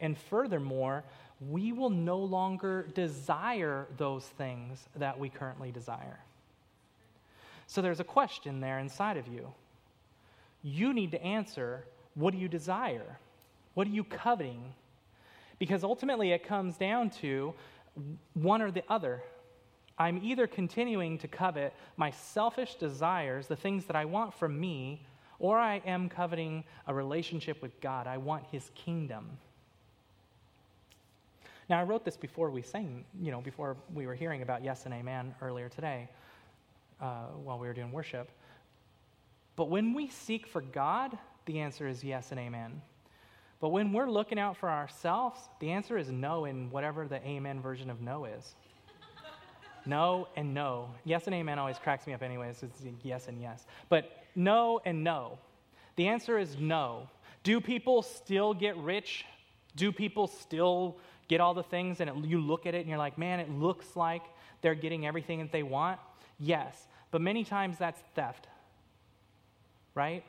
[0.00, 1.02] And furthermore,
[1.48, 6.18] we will no longer desire those things that we currently desire.
[7.66, 9.50] So there's a question there inside of you.
[10.62, 13.18] You need to answer what do you desire?
[13.72, 14.74] What are you coveting?
[15.58, 17.54] Because ultimately it comes down to
[18.34, 19.22] one or the other.
[19.98, 25.04] I'm either continuing to covet my selfish desires, the things that I want from me,
[25.38, 28.06] or I am coveting a relationship with God.
[28.06, 29.26] I want His kingdom.
[31.68, 34.84] Now, I wrote this before we sang, you know, before we were hearing about yes
[34.84, 36.08] and amen earlier today
[37.00, 38.30] uh, while we were doing worship.
[39.56, 42.80] But when we seek for God, the answer is yes and amen.
[43.60, 47.60] But when we're looking out for ourselves, the answer is no in whatever the amen
[47.60, 48.54] version of no is.
[49.86, 50.90] No and no.
[51.04, 52.62] Yes and amen always cracks me up, anyways.
[52.62, 53.66] It's yes and yes.
[53.88, 55.38] But no and no.
[55.96, 57.08] The answer is no.
[57.42, 59.24] Do people still get rich?
[59.76, 62.98] Do people still get all the things and it, you look at it and you're
[62.98, 64.22] like, man, it looks like
[64.60, 65.98] they're getting everything that they want?
[66.38, 66.88] Yes.
[67.10, 68.48] But many times that's theft,
[69.94, 70.24] right?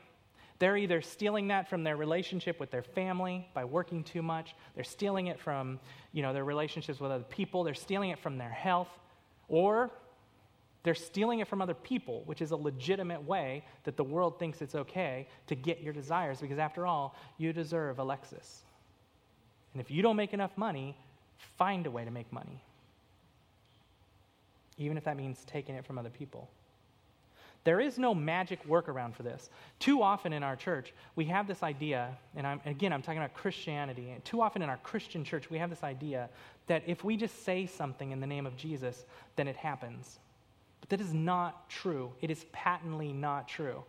[0.58, 4.54] They're either stealing that from their relationship with their family by working too much.
[4.74, 5.80] They're stealing it from,
[6.12, 7.64] you know, their relationships with other people.
[7.64, 8.88] They're stealing it from their health.
[9.48, 9.90] Or
[10.82, 14.60] they're stealing it from other people, which is a legitimate way that the world thinks
[14.60, 18.62] it's okay to get your desires because, after all, you deserve a Lexus.
[19.72, 20.96] And if you don't make enough money,
[21.56, 22.62] find a way to make money,
[24.78, 26.50] even if that means taking it from other people.
[27.64, 29.48] There is no magic workaround for this.
[29.78, 33.32] Too often in our church, we have this idea, and I'm, again, I'm talking about
[33.32, 34.10] Christianity.
[34.10, 36.28] And too often in our Christian church, we have this idea
[36.66, 39.04] that if we just say something in the name of Jesus,
[39.36, 40.18] then it happens.
[40.80, 42.12] But that is not true.
[42.20, 43.84] It is patently not true.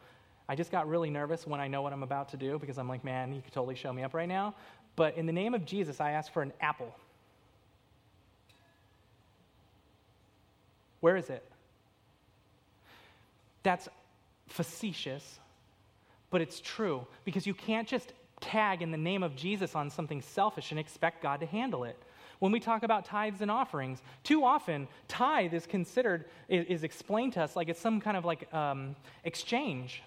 [0.47, 2.87] I just got really nervous when I know what I'm about to do because I'm
[2.87, 4.55] like, man, you could totally show me up right now.
[4.95, 6.93] But in the name of Jesus, I ask for an apple.
[11.01, 11.43] Where is it?
[13.63, 13.89] That's
[14.47, 15.39] facetious,
[16.29, 20.21] but it's true because you can't just tag in the name of Jesus on something
[20.21, 21.97] selfish and expect God to handle it.
[22.39, 27.41] When we talk about tithes and offerings, too often tithe is considered, is, explained to
[27.41, 30.03] us like it's some kind of like um, exchange.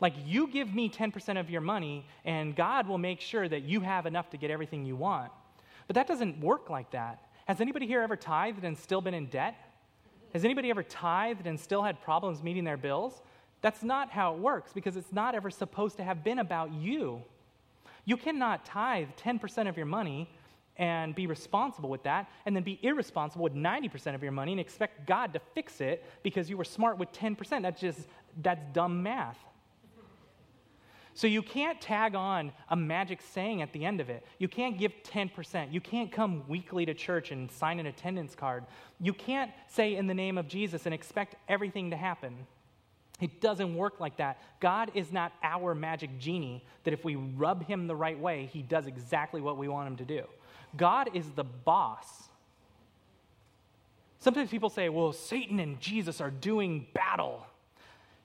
[0.00, 3.80] Like you give me 10% of your money, and God will make sure that you
[3.80, 5.32] have enough to get everything you want.
[5.86, 7.22] But that doesn't work like that.
[7.46, 9.54] Has anybody here ever tithed and still been in debt?
[10.34, 13.22] Has anybody ever tithed and still had problems meeting their bills?
[13.62, 17.22] That's not how it works because it's not ever supposed to have been about you.
[18.04, 20.30] You cannot tithe 10% of your money
[20.78, 24.60] and be responsible with that, and then be irresponsible with 90% of your money and
[24.60, 27.62] expect God to fix it because you were smart with 10%.
[27.62, 28.06] That's just,
[28.40, 29.38] that's dumb math.
[31.14, 34.24] So you can't tag on a magic saying at the end of it.
[34.38, 35.72] You can't give 10%.
[35.72, 38.64] You can't come weekly to church and sign an attendance card.
[39.00, 42.46] You can't say in the name of Jesus and expect everything to happen.
[43.20, 44.40] It doesn't work like that.
[44.60, 48.62] God is not our magic genie that if we rub him the right way, he
[48.62, 50.22] does exactly what we want him to do.
[50.76, 52.28] God is the boss.
[54.20, 57.46] Sometimes people say, well, Satan and Jesus are doing battle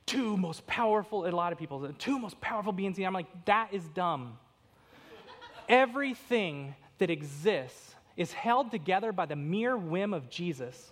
[0.05, 2.99] two most powerful, a lot of people, two most powerful beings.
[2.99, 4.37] I'm like, that is dumb.
[5.69, 10.91] Everything that exists is held together by the mere whim of Jesus.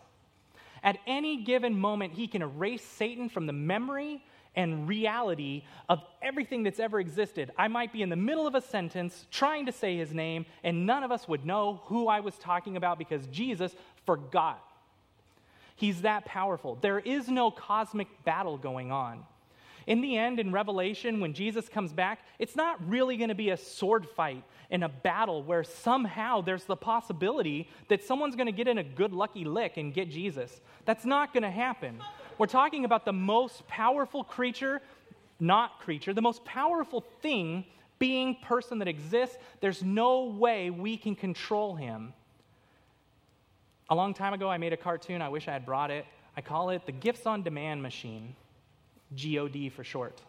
[0.83, 4.23] At any given moment, he can erase Satan from the memory
[4.55, 7.51] and reality of everything that's ever existed.
[7.57, 10.85] I might be in the middle of a sentence trying to say his name, and
[10.85, 13.73] none of us would know who I was talking about because Jesus
[14.05, 14.61] forgot.
[15.75, 16.77] He's that powerful.
[16.81, 19.23] There is no cosmic battle going on.
[19.87, 23.49] In the end, in Revelation, when Jesus comes back, it's not really going to be
[23.49, 28.51] a sword fight and a battle where somehow there's the possibility that someone's going to
[28.51, 30.61] get in a good lucky lick and get Jesus.
[30.85, 31.99] That's not going to happen.
[32.41, 34.81] We're talking about the most powerful creature,
[35.39, 37.65] not creature, the most powerful thing,
[37.99, 39.37] being, person that exists.
[39.59, 42.13] There's no way we can control him.
[43.91, 45.21] A long time ago, I made a cartoon.
[45.21, 46.03] I wish I had brought it.
[46.35, 48.35] I call it the Gifts on Demand Machine,
[49.15, 50.19] GOD for short.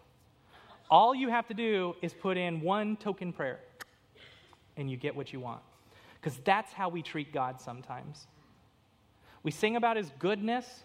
[0.90, 3.61] All you have to do is put in one token prayer,
[4.77, 5.62] and you get what you want.
[6.20, 8.27] Because that's how we treat God sometimes.
[9.42, 10.85] We sing about his goodness,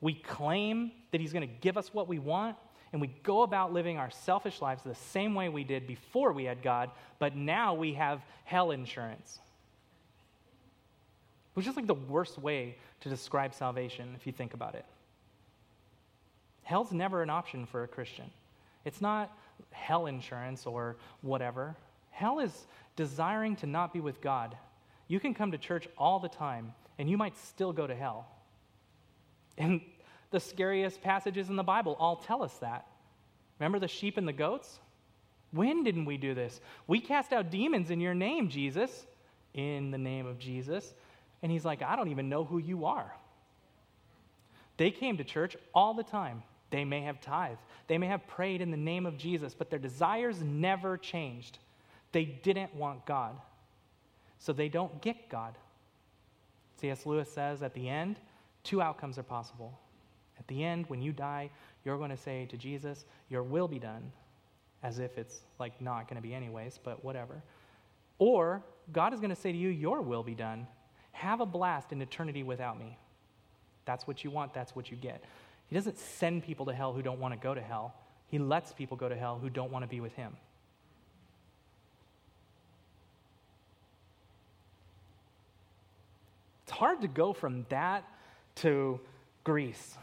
[0.00, 2.56] we claim that he's going to give us what we want,
[2.92, 6.44] and we go about living our selfish lives the same way we did before we
[6.44, 9.38] had God, but now we have hell insurance
[11.58, 14.84] which is like the worst way to describe salvation if you think about it.
[16.62, 18.30] Hell's never an option for a Christian.
[18.84, 19.36] It's not
[19.72, 21.74] hell insurance or whatever.
[22.12, 24.56] Hell is desiring to not be with God.
[25.08, 28.28] You can come to church all the time and you might still go to hell.
[29.58, 29.82] And
[30.30, 32.86] the scariest passages in the Bible all tell us that.
[33.58, 34.78] Remember the sheep and the goats?
[35.50, 36.60] When didn't we do this?
[36.86, 39.06] We cast out demons in your name, Jesus.
[39.54, 40.94] In the name of Jesus.
[41.42, 43.12] And he's like, I don't even know who you are.
[44.76, 46.42] They came to church all the time.
[46.70, 49.78] They may have tithed, they may have prayed in the name of Jesus, but their
[49.78, 51.58] desires never changed.
[52.12, 53.36] They didn't want God.
[54.38, 55.56] So they don't get God.
[56.80, 57.06] C.S.
[57.06, 58.20] Lewis says at the end,
[58.68, 59.78] two outcomes are possible.
[60.38, 61.48] At the end, when you die,
[61.84, 64.12] you're going to say to Jesus, Your will be done.
[64.82, 67.42] as if it's like not going to be anyways, but whatever.
[68.18, 68.62] Or
[68.92, 70.66] God is going to say to you, Your will be done.
[71.12, 72.98] Have a blast in eternity without me.
[73.86, 75.24] That's what you want, that's what you get.
[75.68, 77.94] He doesn't send people to hell who don't want to go to hell,
[78.26, 80.36] He lets people go to hell who don't want to be with Him.
[86.64, 88.04] It's hard to go from that
[88.62, 89.00] to
[89.44, 89.96] Grease.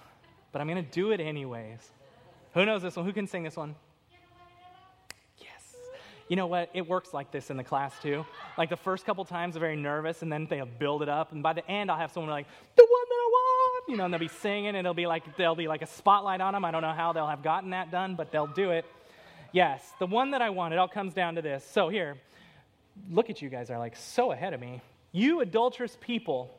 [0.51, 1.79] but I'm going to do it anyways.
[2.53, 3.05] Who knows this one?
[3.05, 3.75] Who can sing this one?
[5.37, 5.75] Yes.
[6.29, 6.69] You know what?
[6.73, 8.25] It works like this in the class too.
[8.57, 11.43] Like the first couple times, they're very nervous, and then they'll build it up, and
[11.43, 14.13] by the end, I'll have someone like, the one that I want, you know, and
[14.13, 16.63] they'll be singing, and it'll be like there'll be like a spotlight on them.
[16.63, 18.85] I don't know how they'll have gotten that done, but they'll do it.
[19.51, 20.73] Yes, the one that I want.
[20.73, 21.65] It all comes down to this.
[21.69, 22.17] So here,
[23.11, 24.81] look at you guys are like so ahead of me.
[25.11, 26.57] You adulterous people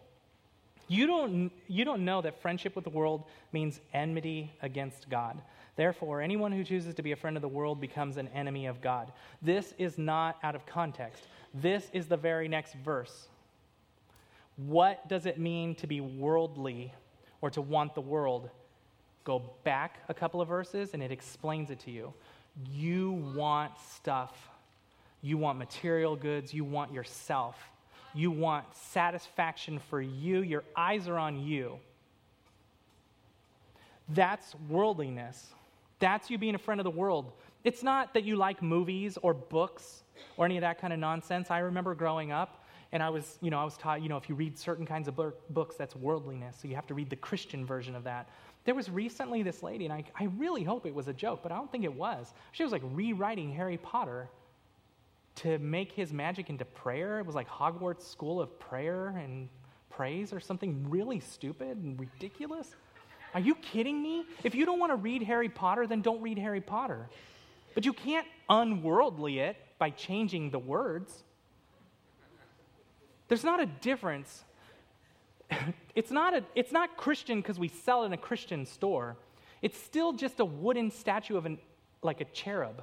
[0.89, 5.41] you don't, you don't know that friendship with the world means enmity against God.
[5.74, 8.80] Therefore, anyone who chooses to be a friend of the world becomes an enemy of
[8.80, 9.12] God.
[9.43, 11.26] This is not out of context.
[11.53, 13.28] This is the very next verse.
[14.57, 16.93] What does it mean to be worldly
[17.43, 18.49] or to want the world?
[19.24, 22.14] Go back a couple of verses and it explains it to you.
[22.72, 24.49] You want stuff,
[25.20, 27.57] you want material goods, you want yourself.
[28.17, 30.41] You want satisfaction for you.
[30.41, 31.79] Your eyes are on you.
[34.09, 35.53] That's worldliness.
[35.99, 37.33] That's you being a friend of the world.
[37.62, 40.03] It's not that you like movies or books
[40.39, 41.51] or any of that kind of nonsense.
[41.51, 44.31] I remember growing up and I was, you know, I was taught, you know, if
[44.31, 46.57] you read certain kinds of books, that's worldliness.
[46.62, 48.31] So you have to read the Christian version of that.
[48.64, 51.53] There was recently this lady, and I, I really hope it was a joke, but
[51.53, 52.33] I don't think it was.
[52.53, 54.29] She was like rewriting Harry Potter
[55.37, 57.18] to make his magic into prayer.
[57.18, 59.49] It was like Hogwarts School of Prayer and
[59.91, 62.74] Praise or something really stupid and ridiculous.
[63.34, 64.24] Are you kidding me?
[64.45, 67.09] If you don't want to read Harry Potter, then don't read Harry Potter.
[67.74, 71.22] But you can't unworldly it by changing the words.
[73.28, 74.45] There's not a difference.
[75.95, 79.16] it's, not a, it's not Christian because we sell it in a Christian store.
[79.61, 81.59] It's still just a wooden statue of an,
[82.03, 82.82] like a cherub.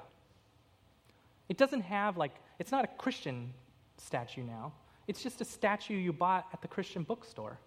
[1.49, 3.53] It doesn't have like it's not a Christian
[3.97, 4.73] statue now,
[5.07, 7.57] it's just a statue you bought at the Christian bookstore.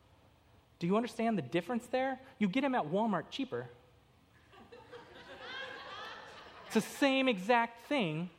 [0.78, 2.18] Do you understand the difference there?
[2.38, 3.68] You get them at Walmart cheaper.
[6.66, 8.30] it's the same exact thing.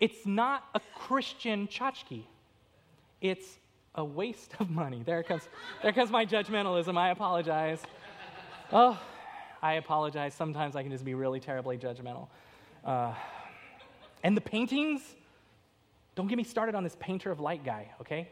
[0.00, 2.22] It's not a Christian tchotchke.
[3.20, 3.58] It's
[3.94, 5.02] a waste of money.
[5.04, 5.48] There comes,
[5.82, 6.96] there comes my judgmentalism.
[6.96, 7.80] I apologize.
[8.72, 8.98] Oh,
[9.62, 10.34] I apologize.
[10.34, 12.28] Sometimes I can just be really terribly judgmental.
[12.84, 13.14] Uh,
[14.22, 15.02] and the paintings,
[16.16, 18.28] don't get me started on this painter of light guy, okay?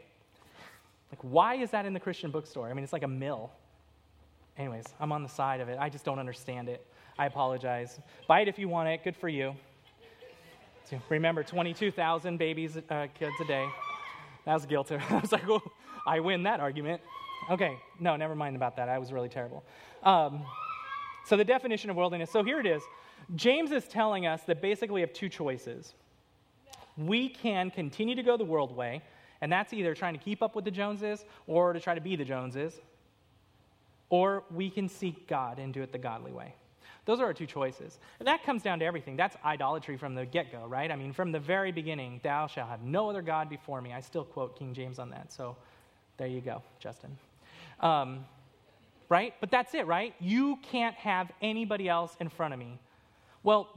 [1.11, 2.67] Like, why is that in the Christian bookstore?
[2.67, 3.51] I mean, it's like a mill.
[4.57, 5.77] Anyways, I'm on the side of it.
[5.79, 6.85] I just don't understand it.
[7.17, 7.99] I apologize.
[8.27, 9.03] Buy it if you want it.
[9.03, 9.55] Good for you.
[10.89, 13.67] So remember, 22,000 babies, uh, kids a day.
[14.45, 14.97] That was guilty.
[15.09, 15.61] I was like, oh,
[16.07, 17.01] I win that argument.
[17.51, 18.89] Okay, no, never mind about that.
[18.89, 19.63] I was really terrible.
[20.03, 20.43] Um,
[21.25, 22.31] so, the definition of worldliness.
[22.31, 22.81] So, here it is
[23.35, 25.93] James is telling us that basically we have two choices
[26.97, 29.01] we can continue to go the world way,
[29.41, 32.15] and that's either trying to keep up with the Joneses or to try to be
[32.15, 32.79] the Joneses,
[34.09, 36.53] or we can seek God and do it the godly way.
[37.05, 37.99] Those are our two choices.
[38.19, 39.15] And that comes down to everything.
[39.15, 40.91] That's idolatry from the get go, right?
[40.91, 43.93] I mean, from the very beginning, thou shalt have no other God before me.
[43.93, 45.31] I still quote King James on that.
[45.31, 45.55] So
[46.17, 47.15] there you go, Justin.
[47.79, 48.25] Um,
[49.09, 49.35] right?
[49.39, 50.15] But that's it, right?
[50.19, 52.79] You can't have anybody else in front of me.
[53.43, 53.69] Well,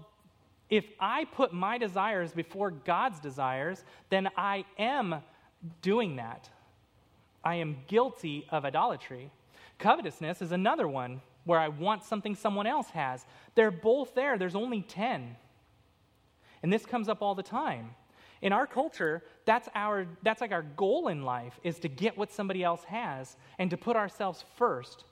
[0.70, 5.22] if I put my desires before God's desires, then I am
[5.82, 6.48] doing that.
[7.42, 9.30] I am guilty of idolatry.
[9.78, 13.24] Covetousness is another one where I want something someone else has.
[13.54, 15.36] They're both there, there's only 10.
[16.62, 17.90] And this comes up all the time.
[18.42, 22.30] In our culture, that's, our, that's like our goal in life is to get what
[22.30, 25.04] somebody else has and to put ourselves first.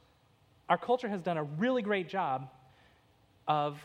[0.68, 2.50] Our culture has done a really great job
[3.48, 3.84] of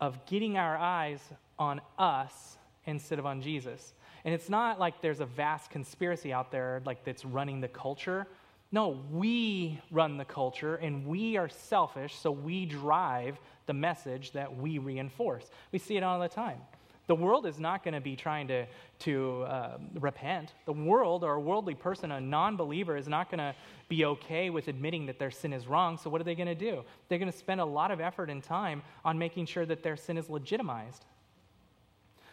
[0.00, 1.20] of getting our eyes
[1.58, 3.94] on us instead of on Jesus.
[4.24, 8.26] And it's not like there's a vast conspiracy out there like that's running the culture.
[8.72, 14.56] No, we run the culture and we are selfish, so we drive the message that
[14.56, 15.48] we reinforce.
[15.72, 16.58] We see it all the time.
[17.06, 18.66] The world is not going to be trying to,
[19.00, 20.54] to uh, repent.
[20.64, 23.54] The world or a worldly person, a non believer, is not going to
[23.88, 25.98] be okay with admitting that their sin is wrong.
[25.98, 26.82] So, what are they going to do?
[27.08, 29.96] They're going to spend a lot of effort and time on making sure that their
[29.96, 31.04] sin is legitimized.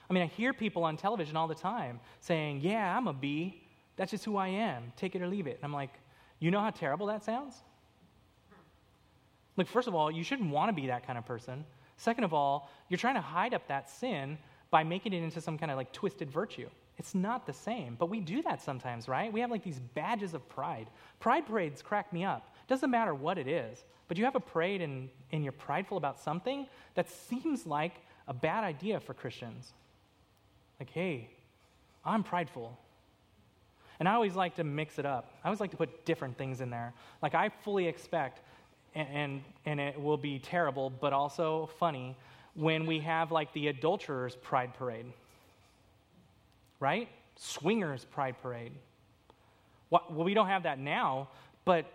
[0.10, 3.62] I mean, I hear people on television all the time saying, Yeah, I'm a B.
[3.96, 4.92] That's just who I am.
[4.98, 5.58] Take it or leave it.
[5.58, 5.94] And I'm like,
[6.40, 7.62] You know how terrible that sounds?
[9.56, 11.64] Like, first of all, you shouldn't want to be that kind of person.
[11.98, 14.40] Second of all, you're trying to hide up that sin
[14.74, 16.68] by making it into some kind of like twisted virtue.
[16.98, 19.32] It's not the same, but we do that sometimes, right?
[19.32, 20.88] We have like these badges of pride.
[21.20, 22.56] Pride parades crack me up.
[22.68, 26.20] Doesn't matter what it is, but you have a parade and, and you're prideful about
[26.20, 26.66] something
[26.96, 27.94] that seems like
[28.28, 29.74] a bad idea for Christians.
[30.80, 31.30] Like, hey,
[32.04, 32.76] I'm prideful.
[34.00, 35.36] And I always like to mix it up.
[35.44, 36.94] I always like to put different things in there.
[37.22, 38.42] Like, I fully expect,
[38.96, 42.18] and, and, and it will be terrible, but also funny,
[42.56, 45.06] when we have like the adulterers' pride parade,
[46.80, 47.10] right?
[47.36, 48.74] Swingers' pride parade.
[49.89, 51.30] Well, we don't have that now,
[51.66, 51.86] but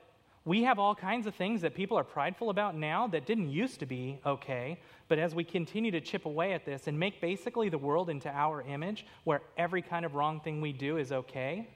[0.45, 3.81] we have all kinds of things that people are prideful about now that didn't used
[3.81, 4.81] to be okay.
[5.09, 8.31] But as we continue to chip away at this and make basically the world into
[8.31, 11.69] our image, where every kind of wrong thing we do is okay,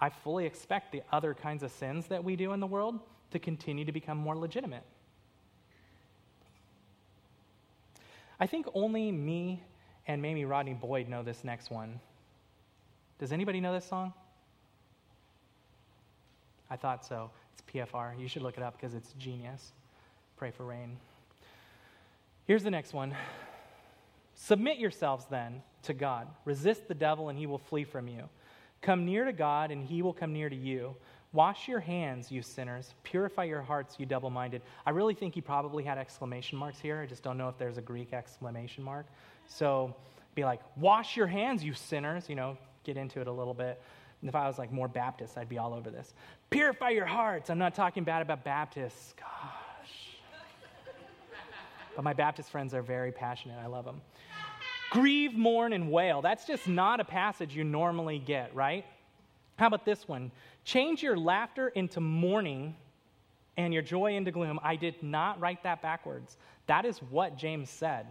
[0.00, 3.00] I fully expect the other kinds of sins that we do in the world
[3.32, 4.84] to continue to become more legitimate.
[8.40, 9.62] I think only me
[10.06, 12.00] and maybe Rodney Boyd know this next one.
[13.18, 14.12] Does anybody know this song?
[16.70, 17.30] I thought so.
[17.52, 18.18] It's PFR.
[18.18, 19.72] You should look it up because it's genius.
[20.36, 20.96] Pray for rain.
[22.46, 23.14] Here's the next one
[24.34, 26.28] Submit yourselves then to God.
[26.44, 28.28] Resist the devil, and he will flee from you.
[28.80, 30.94] Come near to God, and he will come near to you.
[31.32, 32.94] Wash your hands, you sinners.
[33.02, 34.62] Purify your hearts, you double minded.
[34.86, 37.02] I really think he probably had exclamation marks here.
[37.02, 39.06] I just don't know if there's a Greek exclamation mark.
[39.46, 39.94] So
[40.34, 42.28] be like, Wash your hands, you sinners.
[42.28, 43.80] You know, get into it a little bit.
[44.20, 46.14] And if I was like more Baptist, I'd be all over this.
[46.50, 47.50] Purify your hearts.
[47.50, 49.14] I'm not talking bad about Baptists.
[49.18, 50.16] Gosh.
[51.94, 53.58] but my Baptist friends are very passionate.
[53.62, 54.00] I love them.
[54.90, 56.22] Grieve, mourn, and wail.
[56.22, 58.86] That's just not a passage you normally get, right?
[59.58, 60.30] How about this one?
[60.68, 62.76] Change your laughter into mourning
[63.56, 64.60] and your joy into gloom.
[64.62, 66.36] I did not write that backwards.
[66.66, 68.04] That is what James said.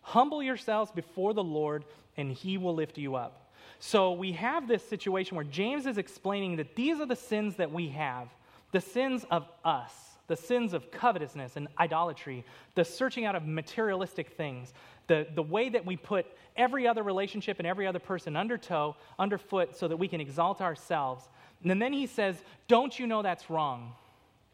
[0.00, 3.50] Humble yourselves before the Lord, and he will lift you up.
[3.80, 7.72] So we have this situation where James is explaining that these are the sins that
[7.72, 8.28] we have
[8.70, 9.92] the sins of us,
[10.26, 14.72] the sins of covetousness and idolatry, the searching out of materialistic things,
[15.06, 18.96] the, the way that we put every other relationship and every other person under toe,
[19.18, 21.28] underfoot, so that we can exalt ourselves.
[21.64, 22.36] And then he says,
[22.68, 23.92] Don't you know that's wrong?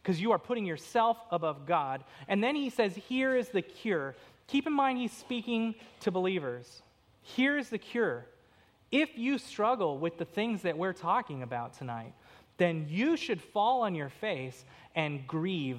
[0.02, 2.04] Because you are putting yourself above God.
[2.28, 4.14] And then he says, Here is the cure.
[4.48, 6.82] Keep in mind, he's speaking to believers.
[7.22, 8.26] Here is the cure
[8.92, 12.12] if you struggle with the things that we're talking about tonight,
[12.58, 15.78] then you should fall on your face and grieve.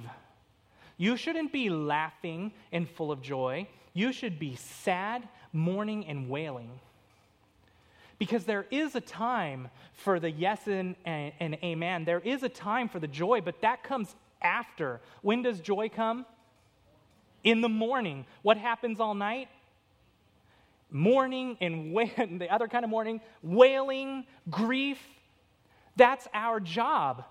[0.98, 3.68] You shouldn't be laughing and full of joy.
[3.94, 6.70] You should be sad, mourning, and wailing.
[8.20, 12.06] Because there is a time for the yes and, and, and, amen.
[12.06, 15.02] There is a time for the joy, but that comes after.
[15.22, 16.26] When does joy come?
[17.44, 18.26] In the morning.
[18.42, 19.50] What happens all night?
[20.94, 21.94] mourning and
[22.40, 25.00] the other kind of mourning, wailing, grief.
[25.96, 27.24] That's our job.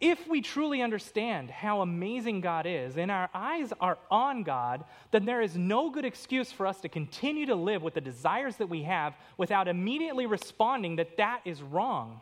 [0.00, 5.24] If we truly understand how amazing God is and our eyes are on God, then
[5.24, 8.68] there is no good excuse for us to continue to live with the desires that
[8.68, 12.20] we have without immediately responding that that is wrong.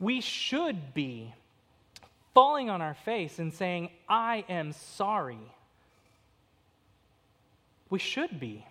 [0.00, 1.34] We should be
[2.32, 5.38] falling on our face and saying, I am sorry.
[7.90, 8.64] We should be.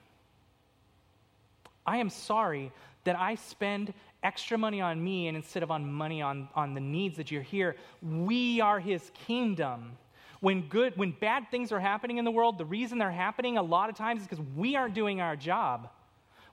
[1.86, 2.72] I am sorry
[3.03, 3.93] that I spend
[4.24, 7.41] extra money on me and instead of on money on, on the needs that you're
[7.41, 7.76] here.
[8.01, 9.97] We are his kingdom.
[10.39, 13.61] When good, when bad things are happening in the world, the reason they're happening a
[13.63, 15.89] lot of times is because we aren't doing our job.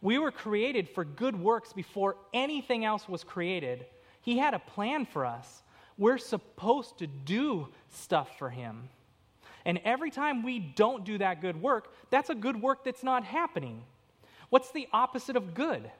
[0.00, 3.86] We were created for good works before anything else was created.
[4.20, 5.62] He had a plan for us.
[5.96, 8.88] We're supposed to do stuff for him.
[9.64, 13.24] And every time we don't do that good work, that's a good work that's not
[13.24, 13.82] happening.
[14.50, 15.90] What's the opposite of good?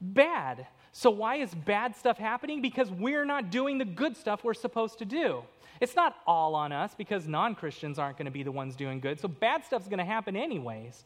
[0.00, 0.66] Bad.
[0.92, 2.62] So, why is bad stuff happening?
[2.62, 5.42] Because we're not doing the good stuff we're supposed to do.
[5.80, 9.00] It's not all on us because non Christians aren't going to be the ones doing
[9.00, 9.20] good.
[9.20, 11.04] So, bad stuff's going to happen anyways.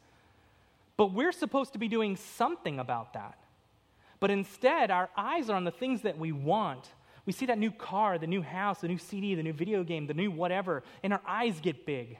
[0.96, 3.38] But we're supposed to be doing something about that.
[4.20, 6.88] But instead, our eyes are on the things that we want.
[7.24, 10.06] We see that new car, the new house, the new CD, the new video game,
[10.06, 12.18] the new whatever, and our eyes get big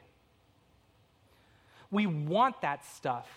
[1.93, 3.29] we want that stuff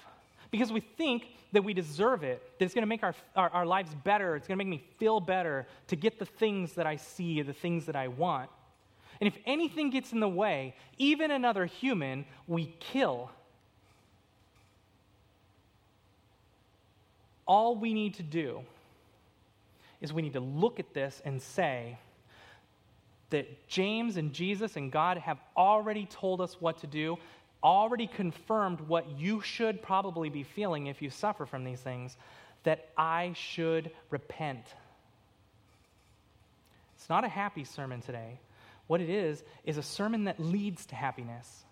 [0.56, 3.66] because we think that we deserve it, that it's going to make our, our, our
[3.66, 6.95] lives better, it's going to make me feel better to get the things that I
[6.95, 8.49] see, the things that I want.
[9.20, 13.30] And if anything gets in the way, even another human, we kill.
[17.45, 18.62] All we need to do
[19.99, 21.97] is we need to look at this and say
[23.30, 27.18] that James and Jesus and God have already told us what to do
[27.66, 32.16] already confirmed what you should probably be feeling if you suffer from these things
[32.63, 34.63] that I should repent.
[36.95, 38.39] It's not a happy sermon today.
[38.88, 41.63] What it is, is a sermon that leads to happiness.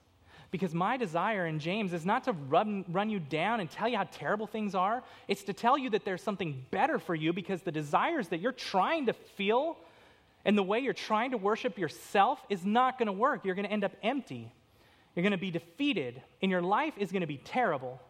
[0.49, 3.97] Because my desire in James is not to run, run you down and tell you
[3.97, 5.03] how terrible things are.
[5.27, 8.51] It's to tell you that there's something better for you because the desires that you're
[8.51, 9.77] trying to feel
[10.45, 13.45] and the way you're trying to worship yourself is not going to work.
[13.45, 14.51] You're going to end up empty.
[15.15, 18.01] You're going to be defeated, and your life is going to be terrible.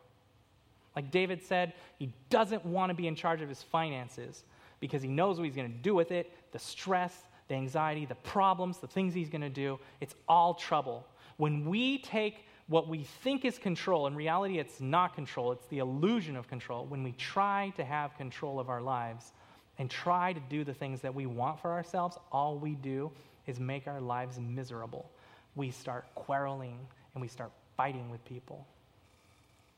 [0.96, 4.44] Like David said, he doesn't want to be in charge of his finances
[4.80, 8.16] because he knows what he's going to do with it the stress, the anxiety, the
[8.16, 9.80] problems, the things he's going to do.
[10.02, 11.08] It's all trouble.
[11.38, 15.80] When we take what we think is control, in reality, it's not control, it's the
[15.80, 16.86] illusion of control.
[16.86, 19.34] When we try to have control of our lives
[19.80, 23.12] and try to do the things that we want for ourselves, all we do
[23.48, 25.10] is make our lives miserable
[25.56, 26.80] we start quarreling
[27.14, 28.66] and we start fighting with people.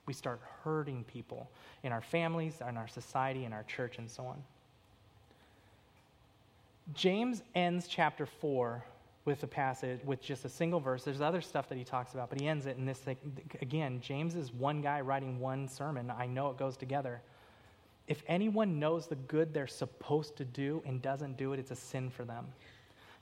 [0.05, 1.49] We start hurting people
[1.83, 4.41] in our families, in our society, in our church, and so on.
[6.93, 8.83] James ends chapter 4
[9.25, 11.03] with a passage with just a single verse.
[11.03, 13.17] There's other stuff that he talks about, but he ends it in this thing.
[13.61, 16.11] Again, James is one guy writing one sermon.
[16.15, 17.21] I know it goes together.
[18.07, 21.75] If anyone knows the good they're supposed to do and doesn't do it, it's a
[21.75, 22.45] sin for them.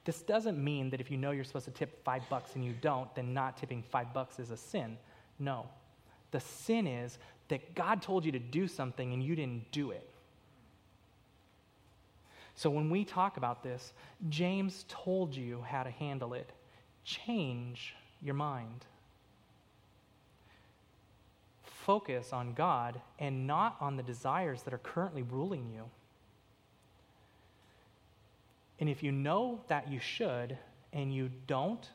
[0.06, 2.74] This doesn't mean that if you know you're supposed to tip five bucks and you
[2.82, 4.98] don't, then not tipping five bucks is a sin.
[5.40, 5.66] No.
[6.32, 10.10] The sin is that God told you to do something and you didn't do it.
[12.56, 13.94] So when we talk about this,
[14.30, 16.50] James told you how to handle it.
[17.04, 18.86] Change your mind.
[21.64, 25.84] Focus on God and not on the desires that are currently ruling you.
[28.84, 30.58] And if you know that you should
[30.92, 31.90] and you don't,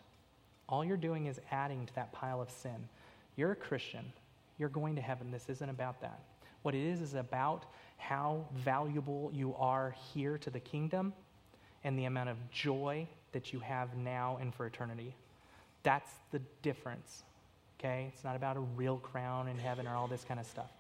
[0.71, 2.89] all you're doing is adding to that pile of sin.
[3.37, 4.11] You're a Christian.
[4.57, 5.31] You're going to heaven.
[5.31, 6.19] This isn't about that.
[6.63, 7.67] What it is is about
[7.99, 11.13] how valuable you are here to the kingdom
[11.85, 15.15] and the amount of joy that you have now and for eternity.
[15.83, 17.23] That's the difference.
[17.79, 18.11] Okay?
[18.15, 20.71] It's not about a real crown in heaven or all this kind of stuff.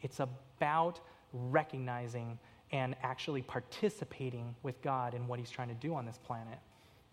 [0.00, 1.00] It's about
[1.32, 2.38] recognizing
[2.72, 6.58] and actually participating with God in what He's trying to do on this planet.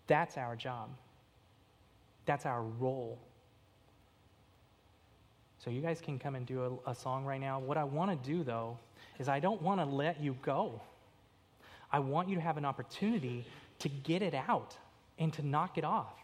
[0.06, 0.88] That's our job.
[2.26, 3.18] That's our role.
[5.58, 7.60] So, you guys can come and do a, a song right now.
[7.60, 8.78] What I want to do, though,
[9.18, 10.80] is I don't want to let you go.
[11.92, 13.44] I want you to have an opportunity
[13.80, 14.76] to get it out
[15.18, 16.14] and to knock it off.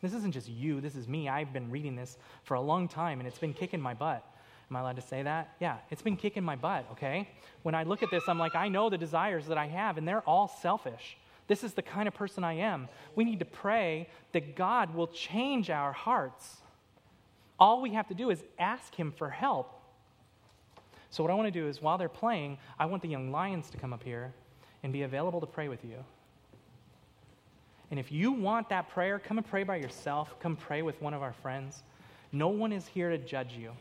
[0.00, 1.28] This isn't just you, this is me.
[1.28, 4.24] I've been reading this for a long time and it's been kicking my butt.
[4.70, 5.54] Am I allowed to say that?
[5.60, 7.28] Yeah, it's been kicking my butt, okay?
[7.62, 10.06] When I look at this, I'm like, I know the desires that I have, and
[10.06, 11.16] they're all selfish.
[11.46, 12.88] This is the kind of person I am.
[13.14, 16.58] We need to pray that God will change our hearts.
[17.58, 19.74] All we have to do is ask Him for help.
[21.10, 23.70] So, what I want to do is, while they're playing, I want the young lions
[23.70, 24.34] to come up here
[24.82, 26.04] and be available to pray with you.
[27.90, 30.38] And if you want that prayer, come and pray by yourself.
[30.40, 31.82] Come pray with one of our friends.
[32.30, 33.72] No one is here to judge you.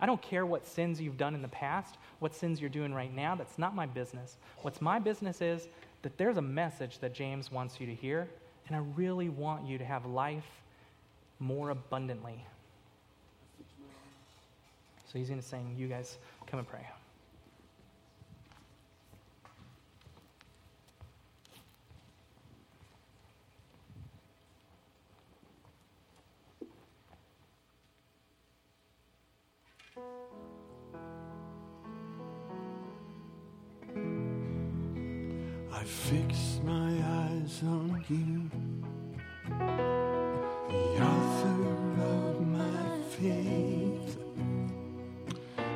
[0.00, 3.14] I don't care what sins you've done in the past, what sins you're doing right
[3.14, 3.34] now.
[3.34, 4.36] That's not my business.
[4.62, 5.68] What's my business is
[6.02, 8.28] that there's a message that James wants you to hear,
[8.66, 10.44] and I really want you to have life
[11.38, 12.44] more abundantly.
[15.10, 16.86] So he's going to sing, You guys come and pray.
[35.86, 38.50] Fix my eyes on you,
[40.68, 41.58] the author
[42.02, 44.18] of my faith,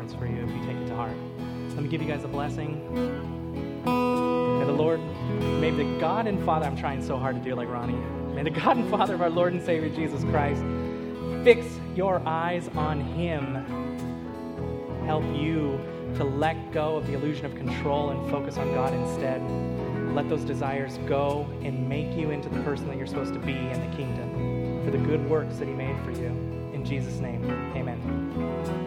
[0.04, 1.16] difference for you if you take it to heart.
[1.70, 2.84] Let me give you guys a blessing.
[3.84, 5.00] May the Lord,
[5.60, 7.94] may the God and Father, I'm trying so hard to do like Ronnie.
[8.34, 10.64] May the God and Father of our Lord and Savior Jesus Christ
[11.44, 13.56] fix your eyes on Him.
[15.06, 15.80] Help you
[16.16, 19.42] to let go of the illusion of control and focus on God instead.
[20.14, 23.54] Let those desires go and make you into the person that you're supposed to be
[23.54, 26.28] in the kingdom for the good works that He made for you.
[26.74, 27.44] In Jesus' name,
[27.76, 28.83] amen.